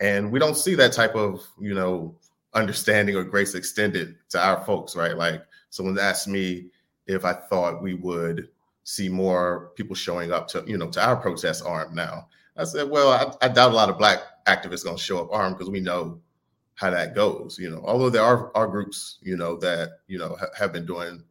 And 0.00 0.30
we 0.30 0.38
don't 0.38 0.56
see 0.56 0.74
that 0.74 0.92
type 0.92 1.14
of, 1.14 1.46
you 1.60 1.74
know, 1.74 2.14
understanding 2.54 3.16
or 3.16 3.24
grace 3.24 3.54
extended 3.54 4.16
to 4.30 4.44
our 4.44 4.64
folks, 4.64 4.96
right? 4.96 5.16
Like 5.16 5.42
someone 5.70 5.98
asked 5.98 6.28
me 6.28 6.66
if 7.06 7.24
I 7.24 7.34
thought 7.34 7.82
we 7.82 7.94
would 7.94 8.48
see 8.84 9.08
more 9.08 9.72
people 9.74 9.94
showing 9.94 10.32
up 10.32 10.48
to, 10.48 10.64
you 10.66 10.78
know, 10.78 10.88
to 10.90 11.04
our 11.04 11.16
protests 11.16 11.62
armed 11.62 11.94
now. 11.94 12.28
I 12.56 12.64
said, 12.64 12.88
well, 12.88 13.10
I, 13.10 13.46
I 13.46 13.48
doubt 13.48 13.72
a 13.72 13.74
lot 13.74 13.90
of 13.90 13.98
black 13.98 14.18
activists 14.46 14.90
to 14.90 14.96
show 14.96 15.20
up 15.20 15.32
armed 15.32 15.58
because 15.58 15.70
we 15.70 15.80
know 15.80 16.20
how 16.74 16.90
that 16.90 17.14
goes, 17.14 17.58
you 17.58 17.70
know, 17.70 17.82
although 17.84 18.10
there 18.10 18.22
are, 18.22 18.54
are 18.56 18.66
groups, 18.66 19.18
you 19.22 19.36
know, 19.36 19.56
that, 19.56 20.00
you 20.08 20.18
know, 20.18 20.36
ha- 20.38 20.46
have 20.58 20.72
been 20.72 20.86
doing 20.86 21.22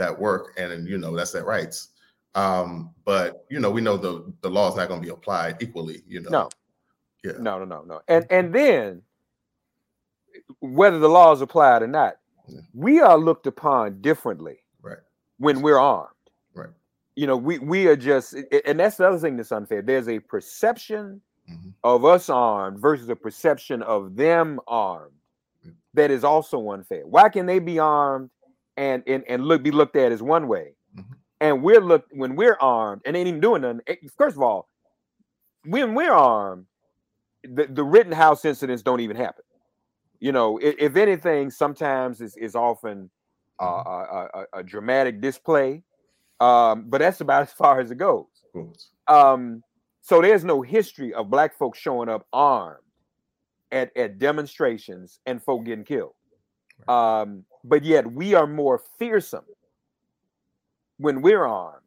that 0.00 0.18
work 0.18 0.54
and 0.56 0.88
you 0.88 0.98
know 0.98 1.14
that's 1.14 1.32
their 1.32 1.44
rights. 1.44 1.88
Um 2.34 2.90
but 3.04 3.44
you 3.50 3.60
know 3.60 3.70
we 3.70 3.80
know 3.80 3.96
the 3.96 4.32
the 4.40 4.50
law 4.50 4.68
is 4.68 4.76
not 4.76 4.88
going 4.88 5.00
to 5.00 5.06
be 5.06 5.12
applied 5.12 5.62
equally 5.62 6.02
you 6.08 6.20
know? 6.20 6.30
No. 6.30 6.48
Yeah. 7.24 7.32
No 7.38 7.58
no 7.58 7.64
no 7.64 7.82
no. 7.82 8.00
And 8.08 8.26
and 8.30 8.54
then 8.54 9.02
whether 10.60 10.98
the 10.98 11.08
law 11.08 11.32
is 11.32 11.40
applied 11.40 11.82
or 11.82 11.86
not 11.86 12.16
yeah. 12.48 12.60
we 12.74 13.00
are 13.00 13.18
looked 13.18 13.46
upon 13.46 14.00
differently 14.00 14.58
right. 14.82 14.98
when 15.38 15.62
we're 15.62 15.78
armed. 15.78 16.08
Right. 16.54 16.70
You 17.14 17.26
know 17.26 17.36
we 17.36 17.58
we 17.58 17.86
are 17.86 17.96
just 17.96 18.34
and 18.64 18.80
that's 18.80 18.96
the 18.96 19.08
other 19.08 19.18
thing 19.18 19.36
that's 19.36 19.52
unfair. 19.52 19.82
There's 19.82 20.08
a 20.08 20.18
perception 20.18 21.20
mm-hmm. 21.50 21.70
of 21.84 22.04
us 22.04 22.28
armed 22.28 22.78
versus 22.78 23.08
a 23.08 23.16
perception 23.16 23.82
of 23.82 24.16
them 24.16 24.60
armed 24.66 25.12
yeah. 25.64 25.72
that 25.94 26.10
is 26.10 26.24
also 26.24 26.70
unfair. 26.70 27.06
Why 27.06 27.28
can 27.28 27.46
they 27.46 27.58
be 27.58 27.78
armed 27.78 28.30
and 28.80 29.02
and, 29.06 29.22
and 29.28 29.44
look 29.44 29.62
be 29.62 29.70
looked 29.70 29.94
at 29.94 30.10
as 30.10 30.22
one 30.22 30.48
way. 30.48 30.74
Mm-hmm. 30.96 31.12
And 31.42 31.62
we're 31.62 31.80
looked 31.80 32.12
when 32.12 32.34
we're 32.34 32.56
armed 32.60 33.02
and 33.04 33.16
ain't 33.16 33.28
even 33.28 33.40
doing 33.40 33.62
nothing. 33.62 33.82
Eh, 33.86 33.96
first 34.16 34.36
of 34.36 34.42
all, 34.42 34.68
when 35.64 35.94
we're 35.94 36.12
armed, 36.12 36.64
the, 37.44 37.66
the 37.66 37.84
Rittenhouse 37.84 38.44
incidents 38.44 38.82
don't 38.82 39.00
even 39.00 39.16
happen. 39.16 39.44
You 40.18 40.32
know, 40.32 40.58
if, 40.58 40.74
if 40.78 40.96
anything, 40.96 41.50
sometimes 41.50 42.20
is 42.20 42.36
is 42.36 42.56
often 42.56 43.10
uh, 43.60 43.64
a, 43.64 44.28
a, 44.34 44.46
a, 44.54 44.62
dramatic 44.62 45.20
display, 45.20 45.82
um, 46.40 46.86
but 46.88 46.98
that's 46.98 47.20
about 47.20 47.42
as 47.48 47.52
far 47.52 47.80
as 47.80 47.90
it 47.90 47.98
goes. 47.98 48.26
Um, 49.06 49.62
so 50.00 50.22
there's 50.22 50.44
no 50.44 50.62
history 50.62 51.12
of 51.12 51.30
black 51.30 51.56
folks 51.56 51.78
showing 51.78 52.08
up 52.08 52.26
armed 52.32 52.80
at, 53.70 53.94
at 53.96 54.18
demonstrations 54.18 55.20
and 55.26 55.42
folk 55.42 55.64
getting 55.64 55.84
killed. 55.84 56.14
Um, 56.88 57.44
but 57.64 57.84
yet 57.84 58.10
we 58.10 58.34
are 58.34 58.46
more 58.46 58.80
fearsome 58.98 59.44
when 60.98 61.22
we're 61.22 61.44
armed. 61.44 61.82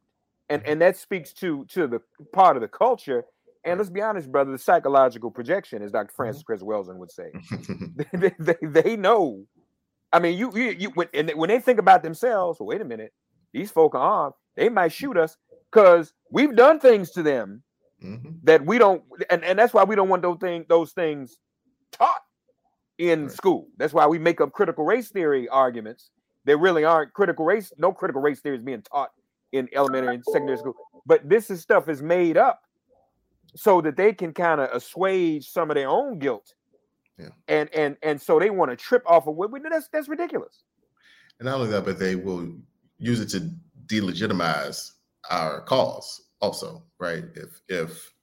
And 0.49 0.61
mm-hmm. 0.61 0.71
and 0.71 0.81
that 0.81 0.97
speaks 0.97 1.33
to 1.33 1.65
to 1.69 1.87
the 1.87 2.01
part 2.31 2.57
of 2.57 2.61
the 2.61 2.67
culture. 2.67 3.25
And 3.65 3.77
let's 3.77 3.89
be 3.89 4.01
honest, 4.01 4.29
brother, 4.29 4.51
the 4.51 4.57
psychological 4.57 5.31
projection, 5.31 5.81
as 5.81 5.91
Dr. 5.91 6.11
francis 6.13 6.43
mm-hmm. 6.43 6.97
Would 6.97 7.11
say. 7.11 7.31
they, 8.13 8.35
they, 8.37 8.55
they, 8.61 8.95
know. 8.97 9.45
I 10.11 10.19
mean, 10.19 10.37
you 10.37 10.51
you, 10.53 10.71
you 10.71 10.89
when, 10.89 11.07
and 11.13 11.31
when 11.35 11.47
they 11.47 11.59
think 11.59 11.79
about 11.79 12.03
themselves, 12.03 12.59
well, 12.59 12.67
wait 12.67 12.81
a 12.81 12.85
minute, 12.85 13.13
these 13.53 13.71
folk 13.71 13.95
are 13.95 14.01
armed, 14.01 14.35
they 14.55 14.67
might 14.67 14.91
shoot 14.91 15.15
us 15.15 15.37
because 15.71 16.13
we've 16.29 16.55
done 16.55 16.79
things 16.79 17.11
to 17.11 17.23
them 17.23 17.63
mm-hmm. 18.03 18.31
that 18.43 18.65
we 18.65 18.77
don't, 18.77 19.01
and, 19.29 19.43
and 19.45 19.57
that's 19.57 19.73
why 19.73 19.85
we 19.85 19.95
don't 19.95 20.09
want 20.09 20.21
those 20.21 20.39
things 20.39 20.65
those 20.67 20.91
things 20.91 21.37
taught 21.91 22.21
in 22.97 23.23
right. 23.23 23.31
school. 23.31 23.67
That's 23.77 23.93
why 23.93 24.07
we 24.07 24.19
make 24.19 24.41
up 24.41 24.51
critical 24.51 24.85
race 24.85 25.09
theory 25.09 25.47
arguments. 25.49 26.09
There 26.45 26.57
really 26.57 26.83
aren't 26.83 27.13
critical 27.13 27.45
race, 27.45 27.71
no 27.77 27.91
critical 27.91 28.21
race 28.21 28.39
theory 28.39 28.57
is 28.57 28.63
being 28.63 28.81
taught 28.81 29.11
in 29.51 29.69
elementary 29.73 30.15
and 30.15 30.23
secondary 30.25 30.57
school. 30.57 30.75
But 31.05 31.27
this 31.27 31.49
is 31.49 31.61
stuff 31.61 31.87
is 31.87 32.01
made 32.01 32.37
up 32.37 32.61
so 33.55 33.81
that 33.81 33.95
they 33.95 34.13
can 34.13 34.33
kind 34.33 34.59
of 34.59 34.69
assuage 34.71 35.49
some 35.49 35.69
of 35.69 35.75
their 35.75 35.89
own 35.89 36.19
guilt. 36.19 36.53
Yeah. 37.17 37.29
And 37.47 37.73
and 37.73 37.95
and 38.01 38.21
so 38.21 38.39
they 38.39 38.49
want 38.49 38.71
to 38.71 38.75
trip 38.77 39.03
off 39.05 39.27
of 39.27 39.35
what 39.35 39.51
that's 39.69 39.87
that's 39.89 40.09
ridiculous. 40.09 40.63
And 41.39 41.45
not 41.47 41.59
only 41.59 41.69
that, 41.71 41.85
but 41.85 41.99
they 41.99 42.15
will 42.15 42.51
use 42.97 43.19
it 43.19 43.29
to 43.29 43.51
delegitimize 43.85 44.91
our 45.29 45.61
cause 45.61 46.21
also, 46.41 46.83
right? 46.99 47.23
If 47.35 47.61
if 47.69 48.13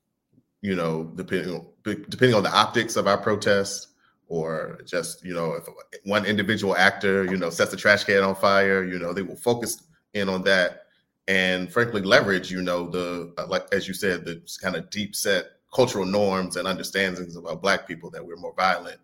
you 0.62 0.75
know, 0.75 1.12
depending 1.15 1.55
on 1.55 1.67
depending 1.85 2.35
on 2.35 2.43
the 2.43 2.53
optics 2.53 2.97
of 2.97 3.07
our 3.07 3.19
protest, 3.19 3.89
or 4.30 4.78
just 4.87 5.22
you 5.25 5.34
know 5.34 5.54
if 5.54 5.64
one 6.04 6.25
individual 6.25 6.75
actor 6.76 7.25
you 7.25 7.37
know 7.37 7.50
sets 7.50 7.72
the 7.72 7.76
trash 7.76 8.04
can 8.04 8.22
on 8.22 8.34
fire 8.34 8.84
you 8.84 8.99
know 8.99 9.12
they 9.12 9.22
will 9.22 9.37
focus 9.37 9.82
in 10.14 10.28
on 10.28 10.40
that 10.42 10.84
and 11.28 11.70
frankly 11.70 12.00
leverage 12.00 12.50
you 12.50 12.62
know 12.62 12.88
the 12.88 13.34
uh, 13.37 13.46
like 13.49 13.66
as 13.75 13.87
you 13.87 13.92
said 13.92 14.25
the 14.25 14.40
kind 14.62 14.76
of 14.76 14.88
deep 14.88 15.14
set 15.14 15.46
cultural 15.75 16.06
norms 16.06 16.56
and 16.56 16.66
understandings 16.66 17.37
about 17.37 17.60
black 17.60 17.87
people 17.87 18.08
that 18.08 18.25
we're 18.25 18.37
more 18.37 18.54
violent 18.56 18.99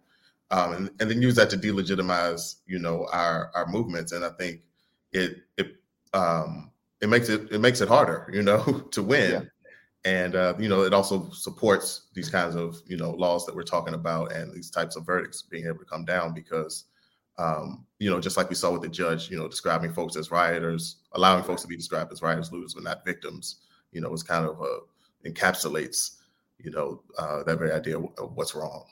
um, 0.52 0.73
and, 0.73 0.90
and 1.00 1.11
then 1.11 1.21
use 1.21 1.35
that 1.35 1.50
to 1.50 1.56
delegitimize 1.56 2.56
you 2.66 2.78
know 2.78 3.06
our 3.12 3.50
our 3.54 3.66
movements. 3.66 4.12
And 4.12 4.25
i 4.25 4.30
think 4.30 4.61
it 5.12 5.38
it 5.59 5.76
um 6.14 6.71
it 7.00 7.09
makes 7.09 7.28
it 7.28 7.50
it 7.50 7.61
makes 7.61 7.80
it 7.80 7.88
harder 7.88 8.30
you 8.33 8.42
know 8.42 8.62
to 8.92 9.02
win 9.02 9.50
and 10.07 10.37
uh, 10.37 10.55
you 10.57 10.69
know 10.69 10.83
it 10.83 10.95
also 10.95 11.29
supports 11.31 12.03
these 12.15 12.31
kinds 12.31 12.55
of 12.55 12.81
you 12.87 12.97
know 12.97 13.11
laws 13.11 13.45
that 13.45 13.55
we're 13.55 13.63
talking 13.63 13.95
about 13.95 14.33
and 14.33 14.55
these 14.55 14.71
types 14.71 14.95
of 14.95 15.05
verdicts 15.05 15.43
being 15.43 15.67
able 15.67 15.79
to 15.79 15.85
come 15.85 16.05
down 16.05 16.33
because 16.33 16.85
um, 17.39 17.85
you 17.99 18.09
know 18.09 18.21
just 18.21 18.37
like 18.37 18.49
we 18.49 18.55
saw 18.55 18.73
with 18.73 18.83
the 18.83 18.89
judge 18.89 19.29
you 19.31 19.37
know 19.37 19.49
describing 19.49 19.93
folks 19.93 20.17
as 20.17 20.31
rioters 20.31 20.99
allowing 21.13 21.43
folks 21.43 21.61
to 21.61 21.69
be 21.69 21.77
described 21.77 22.11
as 22.13 22.23
rioters 22.23 22.53
looters 22.53 22.73
but 22.73 22.85
not 22.85 23.05
victims 23.05 23.57
you 23.91 24.01
know 24.01 24.13
it's 24.13 24.23
kind 24.23 24.47
of 24.47 24.63
uh, 24.63 24.81
encapsulates 25.27 26.19
you 26.59 26.71
know 26.71 27.03
uh, 27.19 27.43
that 27.43 27.59
very 27.59 27.73
idea 27.73 27.99
of 27.99 28.35
what's 28.35 28.55
wrong. 28.55 28.85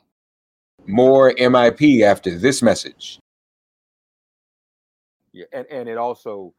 More 0.87 1.33
mip 1.39 1.81
after 2.03 2.37
this 2.37 2.61
message. 2.61 3.21
Yeah 5.33 5.47
and, 5.53 5.67
and 5.71 5.89
it 5.89 5.97
also 5.97 6.53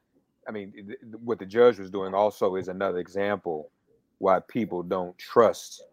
i 0.48 0.52
mean 0.52 0.72
th- 0.74 1.00
what 1.24 1.40
the 1.40 1.46
judge 1.46 1.80
was 1.80 1.90
doing 1.90 2.14
also 2.14 2.56
is 2.56 2.68
another 2.68 3.00
example 3.00 3.72
why 4.20 4.40
people 4.48 4.84
don't 4.84 5.18
trust 5.18 5.84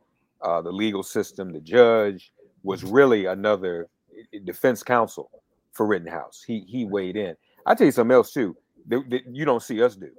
uh, 0.42 0.60
the 0.60 0.72
legal 0.72 1.02
system. 1.02 1.52
The 1.52 1.60
judge 1.60 2.32
was 2.62 2.84
really 2.84 3.26
another 3.26 3.88
defense 4.44 4.82
counsel 4.82 5.30
for 5.72 5.86
Rittenhouse. 5.86 6.42
He 6.46 6.64
he 6.66 6.84
weighed 6.84 7.16
in. 7.16 7.36
I 7.66 7.74
tell 7.74 7.86
you 7.86 7.92
something 7.92 8.14
else 8.14 8.32
too 8.32 8.56
that, 8.88 9.10
that 9.10 9.22
you 9.30 9.44
don't 9.44 9.62
see 9.62 9.82
us 9.82 9.96
do. 9.96 10.10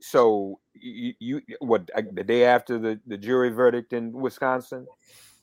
So 0.00 0.60
you, 0.74 1.14
you 1.18 1.40
what 1.60 1.90
the 2.12 2.24
day 2.24 2.44
after 2.44 2.78
the, 2.78 3.00
the 3.06 3.16
jury 3.16 3.50
verdict 3.50 3.92
in 3.92 4.12
Wisconsin, 4.12 4.86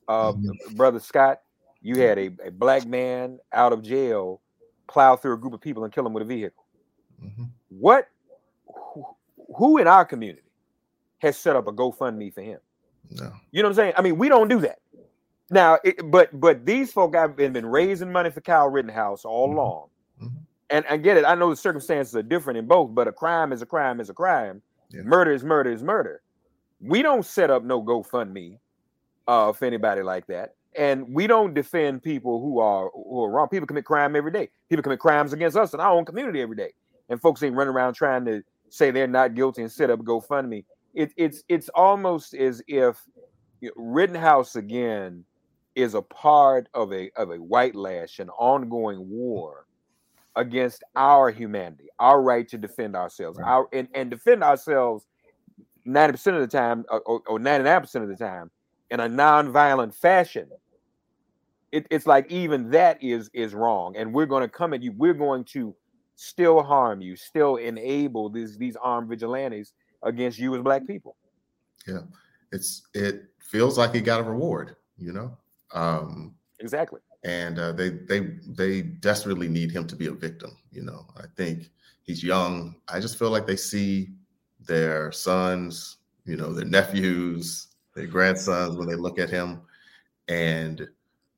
uh, 0.08 0.32
mm-hmm. 0.32 0.76
brother 0.76 1.00
Scott, 1.00 1.42
you 1.82 2.02
had 2.02 2.18
a, 2.18 2.32
a 2.46 2.52
black 2.52 2.86
man 2.86 3.40
out 3.54 3.74
of 3.74 3.82
jail 3.82 4.42
plow 4.88 5.16
through 5.16 5.34
a 5.34 5.38
group 5.38 5.54
of 5.54 5.62
people 5.62 5.84
and 5.84 5.94
kill 5.94 6.04
them 6.04 6.14
with 6.14 6.24
a 6.24 6.26
vehicle. 6.26 6.64
Mm-hmm. 7.24 7.44
What? 7.70 8.08
Who, 8.68 9.06
who 9.56 9.78
in 9.78 9.88
our 9.88 10.06
community 10.06 10.45
has 11.26 11.38
set 11.38 11.56
up 11.56 11.68
a 11.68 11.74
GoFundMe 11.74 12.34
for 12.34 12.42
him. 12.42 12.60
No. 13.12 13.32
You 13.52 13.62
know 13.62 13.70
what 13.70 13.72
I'm 13.72 13.76
saying? 13.76 13.94
I 13.98 14.02
mean, 14.02 14.18
we 14.18 14.30
don't 14.30 14.48
do 14.48 14.60
that. 14.62 14.80
Now, 15.50 15.80
it, 15.84 16.10
but 16.10 16.40
but 16.40 16.66
these 16.66 16.92
folk 16.92 17.16
have 17.16 17.36
been, 17.36 17.54
been 17.54 17.66
raising 17.66 18.12
money 18.12 18.32
for 18.32 18.42
Kyle 18.42 18.70
Rittenhouse 18.70 19.26
all 19.26 19.50
mm-hmm. 19.50 19.58
along. 19.58 19.88
Mm-hmm. 20.22 20.38
And 20.72 20.86
I 20.90 20.98
get 20.98 21.18
it. 21.18 21.26
I 21.26 21.36
know 21.36 21.50
the 21.50 21.56
circumstances 21.56 22.16
are 22.16 22.24
different 22.24 22.58
in 22.58 22.66
both, 22.66 22.96
but 22.96 23.08
a 23.08 23.12
crime 23.12 23.52
is 23.52 23.62
a 23.62 23.66
crime 23.66 24.00
is 24.00 24.10
a 24.10 24.14
crime. 24.14 24.62
Yeah. 24.90 25.02
Murder 25.04 25.32
is 25.32 25.44
murder 25.44 25.72
is 25.72 25.84
murder. 25.84 26.22
We 26.82 27.02
don't 27.02 27.26
set 27.26 27.50
up 27.52 27.64
no 27.64 27.82
GoFundMe 27.82 28.58
uh, 29.28 29.54
for 29.54 29.66
anybody 29.66 30.02
like 30.02 30.26
that, 30.28 30.56
and 30.76 31.08
we 31.14 31.28
don't 31.28 31.54
defend 31.54 32.02
people 32.02 32.42
who 32.42 32.60
are 32.60 32.90
who 32.94 33.24
are 33.24 33.30
wrong. 33.30 33.48
People 33.48 33.68
commit 33.68 33.86
crime 33.86 34.16
every 34.16 34.32
day. 34.32 34.50
People 34.70 34.84
commit 34.84 35.00
crimes 35.00 35.34
against 35.34 35.58
us 35.58 35.74
in 35.74 35.80
our 35.80 35.92
own 35.92 36.06
community 36.06 36.42
every 36.42 36.56
day, 36.56 36.74
and 37.10 37.22
folks 37.22 37.44
ain't 37.44 37.56
running 37.56 37.74
around 37.74 37.94
trying 37.94 38.26
to 38.26 38.42
say 38.70 38.90
they're 38.90 39.08
not 39.08 39.36
guilty 39.36 39.62
and 39.62 39.72
set 39.72 39.92
up 39.92 40.00
GoFundMe. 40.00 40.66
It, 40.96 41.12
it's 41.18 41.44
it's 41.50 41.70
almost 41.76 42.34
as 42.34 42.62
if 42.68 42.98
Rittenhouse 43.76 44.56
again 44.56 45.26
is 45.76 45.94
a 45.94 46.02
part 46.02 46.70
of 46.74 46.94
a 46.94 47.12
of 47.18 47.32
a 47.32 47.38
white 47.38 47.76
lash, 47.76 48.20
an 48.20 48.30
ongoing 48.30 49.10
war 49.10 49.66
against 50.38 50.84
our 50.96 51.32
humanity, 51.32 51.86
our 52.00 52.22
right 52.22 52.48
to 52.50 52.58
defend 52.58 52.96
ourselves, 52.96 53.40
Right. 53.40 53.48
our 53.48 53.68
and, 53.74 53.88
and 53.94 54.10
defend 54.10 54.44
ourselves 54.44 55.08
90% 55.88 56.36
of 56.36 56.42
the 56.42 56.48
time 56.48 56.86
or, 56.90 57.02
or, 57.02 57.22
or 57.28 57.40
99% 57.40 57.96
of 58.02 58.10
the 58.10 58.16
time 58.16 58.52
in 58.90 59.00
a 59.00 59.08
non-violent 59.10 59.94
fashion. 59.96 60.50
It, 61.72 61.88
it's 61.92 62.08
like 62.08 62.32
even 62.32 62.70
that 62.72 63.04
is 63.04 63.30
is 63.34 63.54
wrong, 63.54 63.96
and 63.98 64.14
we're 64.14 64.26
going 64.28 64.44
to 64.44 64.50
come 64.50 64.74
at 64.74 64.82
you. 64.82 64.94
We're 64.96 65.14
going 65.14 65.44
to 65.46 65.76
still 66.16 66.64
harm 66.64 67.02
you, 67.02 67.16
still 67.18 67.58
enable 67.58 68.30
these 68.30 68.58
these 68.58 68.78
armed 68.78 69.10
vigilantes 69.10 69.74
against 70.06 70.40
you 70.40 70.56
as 70.56 70.62
black 70.62 70.88
people. 70.88 71.18
Yeah, 71.86 72.02
it's 72.52 72.88
it 72.94 73.26
feels 73.40 73.78
like 73.78 73.94
he 73.94 74.02
got 74.02 74.22
a 74.22 74.24
reward, 74.24 74.76
you 74.98 75.12
know. 75.12 75.38
Um, 75.74 76.36
Exactly. 76.60 77.02
and 77.24 77.60
uh, 77.60 77.74
they 77.74 77.90
they 77.90 78.38
they 78.48 78.82
desperately 78.82 79.50
need 79.50 79.72
him 79.72 79.86
to 79.88 79.96
be 79.96 80.08
a 80.08 80.12
victim. 80.12 80.58
You 80.72 80.84
know, 80.84 81.06
I 81.18 81.26
think 81.36 81.70
he's 82.04 82.24
young. 82.24 82.76
I 82.88 83.00
just 83.00 83.20
feel 83.20 83.30
like 83.30 83.46
they 83.46 83.58
see 83.58 84.10
their 84.62 85.12
sons, 85.12 85.98
you 86.26 86.38
know, 86.38 86.54
their 86.54 86.66
nephews, 86.66 87.68
their 87.94 88.08
grandsons 88.08 88.78
when 88.78 88.88
they 88.88 88.96
look 88.96 89.20
at 89.20 89.30
him, 89.30 89.62
and 90.28 90.88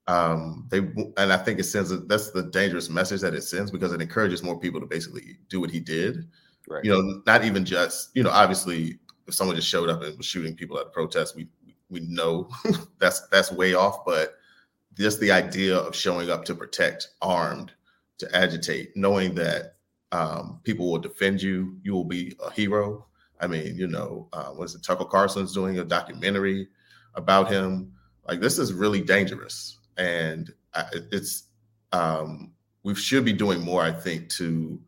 um, 0.07 0.67
they 0.69 0.79
and 1.17 1.33
I 1.33 1.38
think 1.38 1.59
it 1.59 1.65
sends 1.65 1.91
a, 1.91 1.97
that's 1.97 2.31
the 2.31 2.43
dangerous 2.43 2.89
message 2.89 3.21
that 3.21 3.33
it 3.33 3.43
sends 3.43 3.71
because 3.71 3.91
it 3.91 4.01
encourages 4.01 4.43
more 4.43 4.59
people 4.59 4.79
to 4.79 4.86
basically 4.86 5.38
do 5.50 5.59
what 5.59 5.71
he 5.71 5.79
did. 5.79 6.27
Right. 6.67 6.83
You 6.83 6.91
know, 6.91 7.21
not 7.25 7.45
even 7.45 7.63
just 7.65 8.09
you 8.13 8.24
know, 8.24 8.29
obviously, 8.29 9.00
if 9.25 9.33
someone 9.33 9.55
just 9.55 9.69
showed 9.69 9.89
up 9.89 10.01
and 10.03 10.17
was 10.17 10.25
shooting 10.25 10.55
people 10.55 10.77
at 10.77 10.88
a 10.88 10.89
protest, 10.89 11.36
we 11.36 11.47
we 11.89 12.01
know 12.01 12.50
that's 13.00 13.27
that's 13.29 13.51
way 13.51 13.74
off, 13.74 14.05
but 14.05 14.36
just 14.95 15.19
the 15.19 15.31
idea 15.31 15.77
of 15.77 15.95
showing 15.95 16.29
up 16.29 16.43
to 16.45 16.55
protect 16.55 17.09
armed 17.21 17.71
to 18.17 18.36
agitate 18.36 18.91
knowing 18.95 19.36
that 19.36 19.75
um, 20.12 20.59
people 20.63 20.91
will 20.91 21.00
defend 21.00 21.41
you 21.41 21.77
you 21.83 21.93
will 21.93 22.05
be 22.05 22.36
a 22.45 22.51
hero. 22.51 23.05
I 23.39 23.47
mean 23.47 23.77
you 23.77 23.88
know 23.88 24.27
uh, 24.33 24.51
was 24.55 24.75
it 24.75 24.83
tucker 24.83 25.05
carlson's 25.05 25.53
doing 25.53 25.79
a 25.79 25.86
documentary 25.86 26.67
about 27.15 27.50
him. 27.51 27.93
Like 28.27 28.41
this 28.41 28.57
is 28.57 28.74
really 28.74 29.01
dangerous. 29.01 29.77
And 29.97 30.53
I, 30.74 30.86
it's 31.12 31.43
um, 31.93 32.51
we 32.83 32.95
should 32.95 33.25
be 33.25 33.33
doing 33.33 33.62
more 33.62 33.83
i 33.83 33.91
think 33.91 34.29
to 34.29 34.79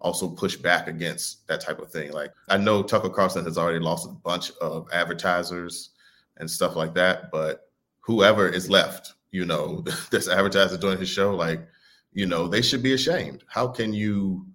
also 0.00 0.28
push 0.28 0.56
back 0.56 0.86
against 0.86 1.46
that 1.48 1.60
type 1.60 1.80
of 1.80 1.90
thing 1.90 2.12
like 2.12 2.32
i 2.48 2.56
know 2.56 2.82
tucker 2.82 3.10
carlson 3.10 3.44
has 3.44 3.58
already 3.58 3.78
lost 3.80 4.06
a 4.06 4.12
bunch 4.12 4.50
of 4.60 4.86
advertisers 4.92 5.90
and 6.36 6.50
stuff 6.50 6.76
like 6.76 6.94
that 6.94 7.30
but 7.32 7.70
whoever 8.00 8.48
is 8.48 8.70
left 8.70 9.14
you 9.30 9.44
know, 9.44 9.84
this 10.10 10.28
advertiser 10.28 10.76
doing 10.76 10.98
his 10.98 11.08
show, 11.08 11.34
like, 11.34 11.66
you 12.12 12.26
know, 12.26 12.48
they 12.48 12.62
should 12.62 12.82
be 12.82 12.94
ashamed. 12.94 13.44
How 13.48 13.68
can 13.68 13.92
you, 13.92 14.46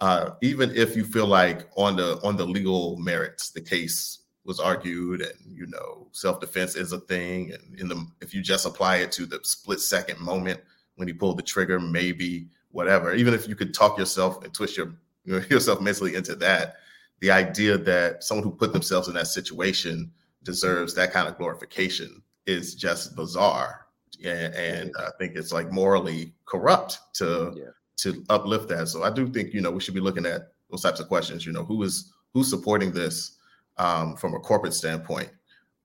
uh, 0.00 0.30
even 0.42 0.74
if 0.74 0.96
you 0.96 1.04
feel 1.04 1.26
like 1.26 1.68
on 1.76 1.96
the 1.96 2.20
on 2.22 2.36
the 2.36 2.46
legal 2.46 2.96
merits, 2.96 3.50
the 3.50 3.60
case 3.60 4.20
was 4.44 4.60
argued, 4.60 5.22
and 5.22 5.34
you 5.46 5.66
know, 5.66 6.08
self 6.12 6.40
defense 6.40 6.76
is 6.76 6.92
a 6.92 7.00
thing, 7.00 7.52
and 7.52 7.78
in 7.80 7.88
the 7.88 8.06
if 8.20 8.34
you 8.34 8.42
just 8.42 8.66
apply 8.66 8.96
it 8.96 9.12
to 9.12 9.26
the 9.26 9.40
split 9.42 9.80
second 9.80 10.20
moment 10.20 10.60
when 10.96 11.08
you 11.08 11.14
pull 11.14 11.34
the 11.34 11.42
trigger, 11.42 11.80
maybe 11.80 12.48
whatever. 12.74 13.14
Even 13.14 13.32
if 13.34 13.48
you 13.48 13.54
could 13.54 13.72
talk 13.72 13.98
yourself 13.98 14.42
and 14.44 14.52
twist 14.52 14.76
your 14.76 14.92
you 15.24 15.32
know, 15.40 15.44
yourself 15.50 15.80
mentally 15.80 16.14
into 16.14 16.34
that, 16.36 16.76
the 17.20 17.30
idea 17.30 17.78
that 17.78 18.22
someone 18.22 18.44
who 18.44 18.50
put 18.52 18.72
themselves 18.72 19.08
in 19.08 19.14
that 19.14 19.28
situation 19.28 20.10
deserves 20.42 20.94
that 20.94 21.12
kind 21.12 21.26
of 21.26 21.38
glorification 21.38 22.22
is 22.46 22.74
just 22.74 23.16
bizarre 23.16 23.84
and, 24.24 24.54
and 24.54 24.92
I 24.98 25.10
think 25.18 25.34
it's 25.34 25.52
like 25.52 25.72
morally 25.72 26.32
corrupt 26.46 26.98
to 27.14 27.52
Yeah. 27.56 27.70
to 27.96 28.24
uplift 28.28 28.68
that. 28.68 28.88
So 28.88 29.02
I 29.02 29.10
do 29.10 29.26
think 29.28 29.54
you 29.54 29.60
know 29.60 29.70
we 29.70 29.80
should 29.80 29.94
be 29.94 30.00
looking 30.00 30.26
at 30.26 30.52
those 30.70 30.82
types 30.82 31.00
of 31.00 31.08
questions. 31.08 31.46
You 31.46 31.52
know, 31.52 31.64
who 31.64 31.82
is 31.82 32.12
who's 32.32 32.48
supporting 32.50 32.92
this 32.92 33.38
um, 33.78 34.16
from 34.16 34.34
a 34.34 34.38
corporate 34.38 34.74
standpoint 34.74 35.30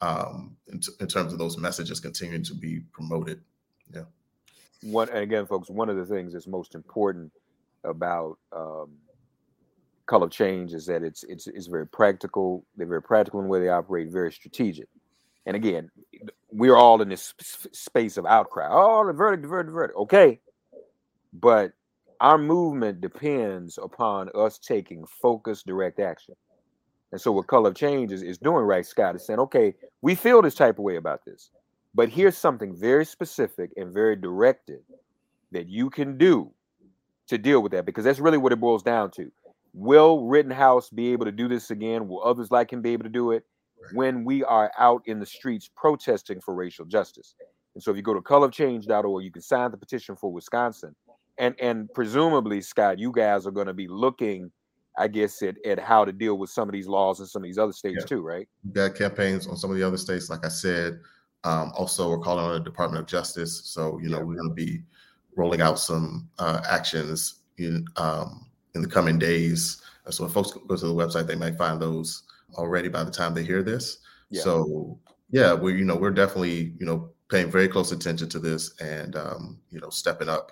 um, 0.02 0.56
in, 0.67 0.80
t- 0.80 0.91
in 0.99 1.08
terms 1.08 1.34
of 1.34 1.39
those 1.39 1.58
messages 1.58 1.99
continuing 1.99 2.43
to 2.43 2.54
be 2.54 2.82
promoted. 2.91 3.41
One 4.84 5.10
and 5.10 5.20
again 5.20 5.46
folks 5.46 5.70
one 5.70 5.89
of 5.89 5.98
the 5.98 6.06
things 6.06 6.34
that's 6.34 6.48
most 6.48 6.74
important 6.74 7.32
about 7.84 8.38
um, 8.56 8.92
color 10.10 10.28
change 10.28 10.74
is 10.74 10.86
that 10.88 11.04
it's 11.04 11.24
it's 11.24 11.48
it's 11.48 11.68
very 11.68 11.88
practical. 11.88 12.65
They're 12.76 12.88
very 12.88 13.02
practical 13.02 13.39
in 13.39 13.46
the 13.46 13.50
way 13.50 13.60
they 13.60 13.70
operate 13.70 14.10
very 14.12 14.32
strategic. 14.32 14.88
And 15.46 15.56
again 15.56 15.89
we're 16.52 16.76
all 16.76 17.02
in 17.02 17.10
this 17.10 17.34
sp- 17.39 17.72
space 17.74 18.18
of 18.18 18.26
outcry. 18.26 18.68
Oh 18.70 19.06
the 19.06 19.13
verdict 19.13 19.44
the 19.44 19.48
verdict 19.48 19.70
the 19.70 19.74
verdict. 19.74 20.00
Okay. 20.00 20.39
But 21.32 21.74
our 22.20 22.39
movement 22.39 23.02
depends 23.02 23.78
upon 23.78 24.30
us 24.34 24.58
taking 24.58 25.06
focused 25.22 25.68
direct 25.68 26.00
action. 26.00 26.36
And 27.12 27.22
so 27.22 27.32
what 27.32 27.48
color 27.48 27.72
change 27.72 28.12
is, 28.12 28.24
is 28.24 28.38
doing 28.38 28.63
right 28.65 28.86
scott 28.86 29.15
is 29.15 29.26
saying 29.26 29.39
okay 29.39 29.76
we 30.02 30.15
feel 30.15 30.42
this 30.42 30.56
type 30.56 30.80
of 30.80 30.84
way 30.84 30.96
about 30.96 31.24
this 31.26 31.52
but 31.95 32.10
here's 32.10 32.38
something 32.38 32.75
very 32.75 33.06
specific 33.06 33.71
and 33.78 33.93
very 33.93 34.15
directed 34.15 34.82
that 35.52 35.67
you 35.67 35.89
can 35.89 36.17
do 36.17 36.52
to 37.28 37.38
deal 37.38 37.62
with 37.62 37.71
that 37.71 37.86
because 37.86 38.04
that's 38.04 38.19
really 38.19 38.38
what 38.38 38.52
it 38.52 38.60
boils 38.60 38.84
down 38.84 39.12
to. 39.12 39.32
Will 39.73 40.25
Rittenhouse 40.28 40.89
be 40.89 41.12
able 41.13 41.25
to 41.25 41.32
do 41.32 41.47
this 41.47 41.69
again? 41.71 42.08
Will 42.08 42.23
others 42.23 42.52
like 42.52 42.71
him 42.73 42.82
be 42.82 42.91
able 42.93 43.04
to 43.04 43.10
do 43.10 43.32
it 43.32 43.45
Right. 43.82 43.93
when 43.95 44.25
we 44.25 44.43
are 44.43 44.71
out 44.78 45.04
in 45.06 45.19
the 45.19 45.25
streets 45.25 45.69
protesting 45.75 46.41
for 46.41 46.54
racial 46.54 46.86
justice? 46.86 47.36
And 47.75 47.84
so 47.84 47.91
if 47.91 47.97
you 47.97 48.04
go 48.04 48.13
to 48.13 48.19
colorchange.org, 48.21 49.23
you 49.23 49.32
can 49.32 49.41
sign 49.41 49.71
the 49.71 49.78
petition 49.78 50.15
for 50.15 50.32
Wisconsin. 50.32 50.95
And 51.38 51.56
and 51.62 51.88
presumably, 51.93 52.62
Scott, 52.62 52.99
you 52.99 53.12
guys 53.13 53.47
are 53.47 53.52
going 53.52 53.67
to 53.67 53.73
be 53.73 53.88
looking, 53.88 54.52
I 54.97 55.08
guess, 55.08 55.41
at, 55.43 55.56
at 55.65 55.80
how 55.80 56.04
to 56.04 56.12
deal 56.12 56.38
with 56.38 56.49
some 56.49 56.67
of 56.67 56.73
these 56.73 56.88
laws 56.88 57.19
in 57.21 57.25
some 57.28 57.41
of 57.41 57.45
these 57.45 57.58
other 57.58 57.71
states 57.71 57.99
Yeah. 58.02 58.06
too, 58.08 58.21
right? 58.21 58.49
We've 58.65 58.73
got 58.73 58.95
campaigns 58.95 59.47
on 59.47 59.56
some 59.56 59.69
of 59.71 59.78
the 59.78 59.84
other 59.84 59.97
states, 59.97 60.30
like 60.30 60.43
I 60.45 60.49
said. 60.49 60.99
Um, 61.43 61.71
also, 61.75 62.10
we're 62.10 62.19
calling 62.19 62.43
on 62.45 62.54
the 62.54 62.60
Department 62.60 63.02
of 63.02 63.08
Justice. 63.08 63.62
So, 63.65 63.99
you 63.99 64.10
know, 64.10 64.17
Yeah. 64.17 64.23
we're 64.23 64.36
going 64.36 64.49
to 64.49 64.56
be 64.56 64.84
rolling 65.36 65.62
out 65.62 65.80
some 65.80 66.30
uh, 66.39 66.62
actions 66.69 67.36
in 67.58 67.86
um, 67.95 68.49
in 68.75 68.82
the 68.82 68.88
coming 68.88 69.17
days. 69.17 69.82
So, 70.10 70.25
if 70.25 70.32
folks 70.34 70.52
go 70.52 70.75
to 70.75 70.88
the 70.88 70.93
website, 70.93 71.28
they 71.28 71.36
might 71.36 71.58
find 71.58 71.82
those 71.82 72.23
already 72.56 72.89
by 72.89 73.04
the 73.04 73.12
time 73.12 73.34
they 73.34 73.43
hear 73.43 73.63
this. 73.63 73.99
Yeah. 74.30 74.41
So, 74.41 74.99
yeah, 75.32 75.54
we're 75.54 75.75
you 75.75 75.86
know 75.86 75.95
we're 75.95 76.12
definitely 76.12 76.73
you 76.80 76.86
know 76.86 77.12
paying 77.30 77.52
very 77.52 77.67
close 77.67 77.91
attention 77.91 78.28
to 78.30 78.39
this 78.39 78.75
and 78.82 79.15
um, 79.15 79.60
you 79.71 79.80
know 79.80 79.89
stepping 79.89 80.30
up 80.30 80.52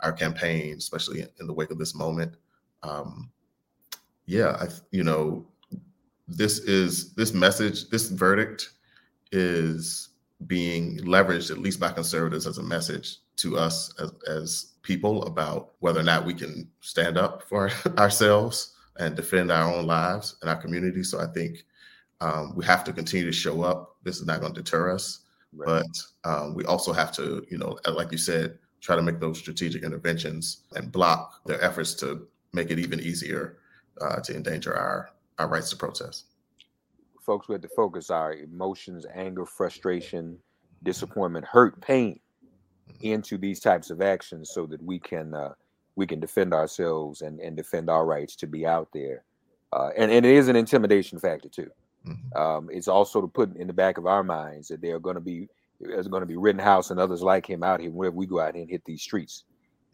our 0.00 0.12
campaign, 0.12 0.76
especially 0.78 1.20
in, 1.20 1.28
in 1.40 1.46
the 1.46 1.52
wake 1.52 1.70
of 1.70 1.78
this 1.78 1.94
moment. 1.94 2.34
Um, 2.82 3.30
yeah, 4.26 4.56
I 4.60 4.68
you 4.90 5.04
know 5.04 5.46
this 6.26 6.58
is 6.60 7.12
this 7.14 7.34
message, 7.34 7.90
this 7.90 8.08
verdict 8.08 8.70
is 9.32 10.10
being 10.46 10.98
leveraged 10.98 11.50
at 11.50 11.58
least 11.58 11.80
by 11.80 11.90
conservatives 11.92 12.46
as 12.46 12.58
a 12.58 12.62
message 12.62 13.18
to 13.36 13.56
us 13.56 13.92
as, 14.00 14.12
as 14.28 14.72
people 14.82 15.22
about 15.24 15.72
whether 15.80 16.00
or 16.00 16.04
not 16.04 16.24
we 16.26 16.34
can 16.34 16.68
stand 16.80 17.16
up 17.16 17.42
for 17.42 17.70
ourselves 17.98 18.74
and 18.98 19.16
defend 19.16 19.50
our 19.50 19.72
own 19.72 19.86
lives 19.86 20.36
and 20.40 20.50
our 20.50 20.56
community. 20.56 21.02
So 21.02 21.20
I 21.20 21.26
think 21.26 21.64
um, 22.20 22.54
we 22.54 22.64
have 22.64 22.84
to 22.84 22.92
continue 22.92 23.26
to 23.26 23.32
show 23.32 23.62
up. 23.62 23.96
This 24.04 24.18
is 24.18 24.26
not 24.26 24.40
going 24.40 24.54
to 24.54 24.62
deter 24.62 24.90
us, 24.92 25.20
Right. 25.52 25.84
but 26.24 26.30
um, 26.30 26.54
we 26.54 26.64
also 26.64 26.92
have 26.92 27.12
to, 27.12 27.44
you 27.50 27.58
know, 27.58 27.78
like 27.92 28.12
you 28.12 28.18
said, 28.18 28.58
try 28.80 28.96
to 28.96 29.02
make 29.02 29.20
those 29.20 29.38
strategic 29.38 29.82
interventions 29.82 30.64
and 30.74 30.92
block 30.92 31.44
their 31.46 31.62
efforts 31.62 31.94
to 31.94 32.26
make 32.52 32.70
it 32.70 32.78
even 32.78 33.00
easier 33.00 33.58
uh, 34.00 34.20
to 34.20 34.34
endanger 34.36 34.76
our 34.76 35.10
our 35.38 35.48
rights 35.48 35.70
to 35.70 35.76
protest. 35.76 36.26
Folks, 37.24 37.48
we 37.48 37.54
have 37.54 37.62
to 37.62 37.68
focus 37.68 38.10
our 38.10 38.34
emotions, 38.34 39.06
anger, 39.14 39.46
frustration, 39.46 40.38
disappointment, 40.82 41.46
hurt, 41.46 41.80
pain 41.80 42.20
into 43.00 43.38
these 43.38 43.60
types 43.60 43.90
of 43.90 44.02
actions 44.02 44.50
so 44.52 44.66
that 44.66 44.82
we 44.82 44.98
can 44.98 45.34
uh, 45.34 45.54
we 45.96 46.06
can 46.06 46.20
defend 46.20 46.52
ourselves 46.52 47.22
and, 47.22 47.40
and 47.40 47.56
defend 47.56 47.88
our 47.88 48.04
rights 48.04 48.36
to 48.36 48.46
be 48.46 48.66
out 48.66 48.88
there. 48.92 49.24
Uh, 49.72 49.88
and, 49.96 50.10
and 50.10 50.26
it 50.26 50.34
is 50.34 50.48
an 50.48 50.56
intimidation 50.56 51.18
factor 51.18 51.48
too. 51.48 51.70
Mhm. 52.06 52.36
Um, 52.36 52.68
it's 52.70 52.88
also 52.88 53.20
to 53.20 53.26
put 53.26 53.56
in 53.56 53.66
the 53.66 53.72
back 53.72 53.98
of 53.98 54.06
our 54.06 54.22
minds 54.22 54.68
that 54.68 54.80
there 54.82 54.94
are 54.96 55.00
going 55.00 55.14
to 55.14 55.20
be 55.20 55.48
there's 55.80 56.08
going 56.08 56.22
to 56.22 56.26
be 56.26 56.36
Rittenhouse 56.36 56.90
and 56.90 57.00
others 57.00 57.22
like 57.22 57.46
him 57.46 57.62
out 57.62 57.80
here 57.80 57.90
whenever 57.90 58.16
we 58.16 58.26
go 58.26 58.40
out 58.40 58.54
here 58.54 58.62
and 58.62 58.70
hit 58.70 58.84
these 58.84 59.02
streets. 59.02 59.44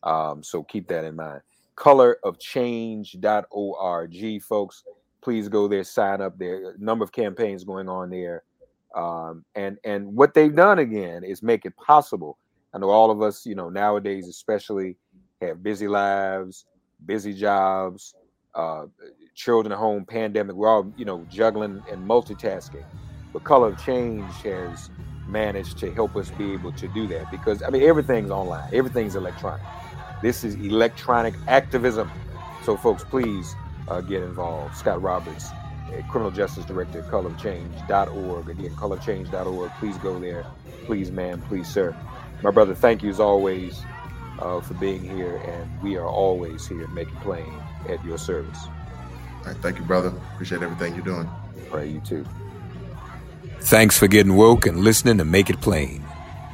Um, 0.03 0.43
so 0.43 0.63
keep 0.63 0.89
that 0.89 1.05
in 1.05 1.17
mind. 1.17 1.43
Colorofchange.org, 1.77 4.43
folks. 4.43 4.85
Please 5.23 5.49
go 5.49 5.69
there, 5.69 5.85
sign 5.85 6.21
up. 6.21 6.39
There 6.39 6.73
a 6.73 6.79
number 6.79 7.05
of 7.05 7.13
campaigns 7.13 7.65
going 7.65 7.89
on 7.89 8.11
there. 8.11 8.43
Um, 8.95 9.45
and 9.55 9.79
and 9.85 10.15
what 10.15 10.35
they've 10.35 10.55
done 10.55 10.81
again 10.81 11.23
is 11.25 11.43
make 11.43 11.65
it 11.65 11.77
possible. 11.77 12.39
I 12.75 12.79
know 12.79 12.91
all 12.91 13.11
of 13.11 13.23
us, 13.23 13.47
you 13.47 13.55
know, 13.55 13.69
nowadays 13.69 14.29
especially 14.29 14.97
have 15.41 15.63
busy 15.63 15.89
lives, 15.89 16.67
busy 17.07 17.35
jobs, 17.35 18.15
uh, 18.55 18.87
children 19.35 19.73
at 19.73 19.79
home, 19.79 20.05
pandemic. 20.05 20.57
We're 20.57 20.69
all, 20.69 20.93
you 20.97 21.05
know, 21.05 21.27
juggling 21.31 21.83
and 21.91 22.09
multitasking. 22.09 22.85
But 23.33 23.45
Color 23.45 23.69
of 23.69 23.85
Change 23.85 24.33
has 24.43 24.91
managed 25.27 25.79
to 25.79 25.93
help 25.93 26.17
us 26.17 26.31
be 26.31 26.53
able 26.53 26.73
to 26.73 26.89
do 26.89 27.07
that 27.07 27.31
because 27.31 27.63
I 27.63 27.71
mean 27.71 27.83
everything's 27.83 28.31
online, 28.31 28.69
everything's 28.73 29.15
electronic. 29.15 29.65
This 30.23 30.45
is 30.45 30.55
electronic 30.57 31.35
activism. 31.47 32.11
So, 32.65 32.77
folks, 32.77 33.05
please 33.05 33.55
uh, 33.91 34.01
get 34.01 34.23
involved. 34.23 34.77
Scott 34.77 35.03
Roberts, 35.03 35.51
criminal 36.09 36.31
justice 36.31 36.65
director 36.65 37.01
at 37.01 37.07
colorofchange.org. 37.07 38.49
Again, 38.49 38.71
colorofchange.org. 38.77 39.71
Please 39.79 39.99
go 39.99 40.19
there. 40.19 40.47
Please, 40.87 41.11
ma'am. 41.11 41.43
Please, 41.49 41.69
sir. 41.69 41.95
My 42.43 42.51
brother, 42.51 42.75
thank 42.75 43.03
you 43.03 43.11
as 43.11 43.21
always 43.21 43.83
uh, 44.39 44.61
for 44.61 44.75
being 44.75 45.03
here, 45.03 45.37
and 45.37 45.83
we 45.83 45.97
are 45.97 46.07
always 46.07 46.67
here 46.67 46.87
making 46.89 47.17
plain 47.17 47.53
at 47.89 48.03
your 48.05 48.19
service. 48.19 48.59
All 48.65 49.47
right, 49.47 49.57
thank 49.57 49.79
you, 49.79 49.85
brother. 49.85 50.13
Appreciate 50.35 50.63
everything 50.63 50.95
you're 50.95 51.05
doing. 51.05 51.29
All 51.71 51.79
right, 51.79 51.89
you 51.89 52.01
too. 52.01 52.25
Thanks 53.61 53.99
for 53.99 54.09
getting 54.09 54.37
woke 54.37 54.67
and 54.67 54.79
listening 54.81 55.19
to 55.19 55.25
Make 55.25 55.51
It 55.51 55.61
Plain. 55.61 56.05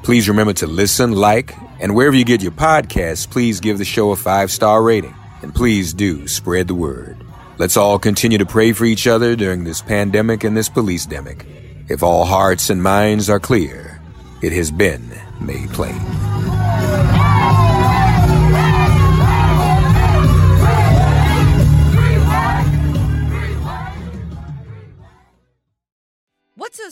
Please 0.02 0.28
remember 0.28 0.52
to 0.54 0.66
listen, 0.66 1.12
like, 1.12 1.54
and 1.80 1.94
wherever 1.94 2.16
you 2.16 2.24
get 2.24 2.42
your 2.42 2.52
podcasts, 2.52 3.28
please 3.28 3.60
give 3.60 3.78
the 3.78 3.84
show 3.84 4.10
a 4.10 4.16
five 4.16 4.50
star 4.50 4.82
rating. 4.82 5.14
And 5.42 5.54
please 5.54 5.92
do 5.92 6.26
spread 6.26 6.66
the 6.68 6.74
word. 6.74 7.15
Let's 7.58 7.78
all 7.78 7.98
continue 7.98 8.36
to 8.36 8.44
pray 8.44 8.72
for 8.72 8.84
each 8.84 9.06
other 9.06 9.34
during 9.34 9.64
this 9.64 9.80
pandemic 9.80 10.44
and 10.44 10.54
this 10.54 10.68
police 10.68 11.06
demic. 11.06 11.46
If 11.88 12.02
all 12.02 12.26
hearts 12.26 12.68
and 12.68 12.82
minds 12.82 13.30
are 13.30 13.40
clear, 13.40 13.98
it 14.42 14.52
has 14.52 14.70
been 14.70 15.10
made 15.40 15.70
plain. 15.70 16.25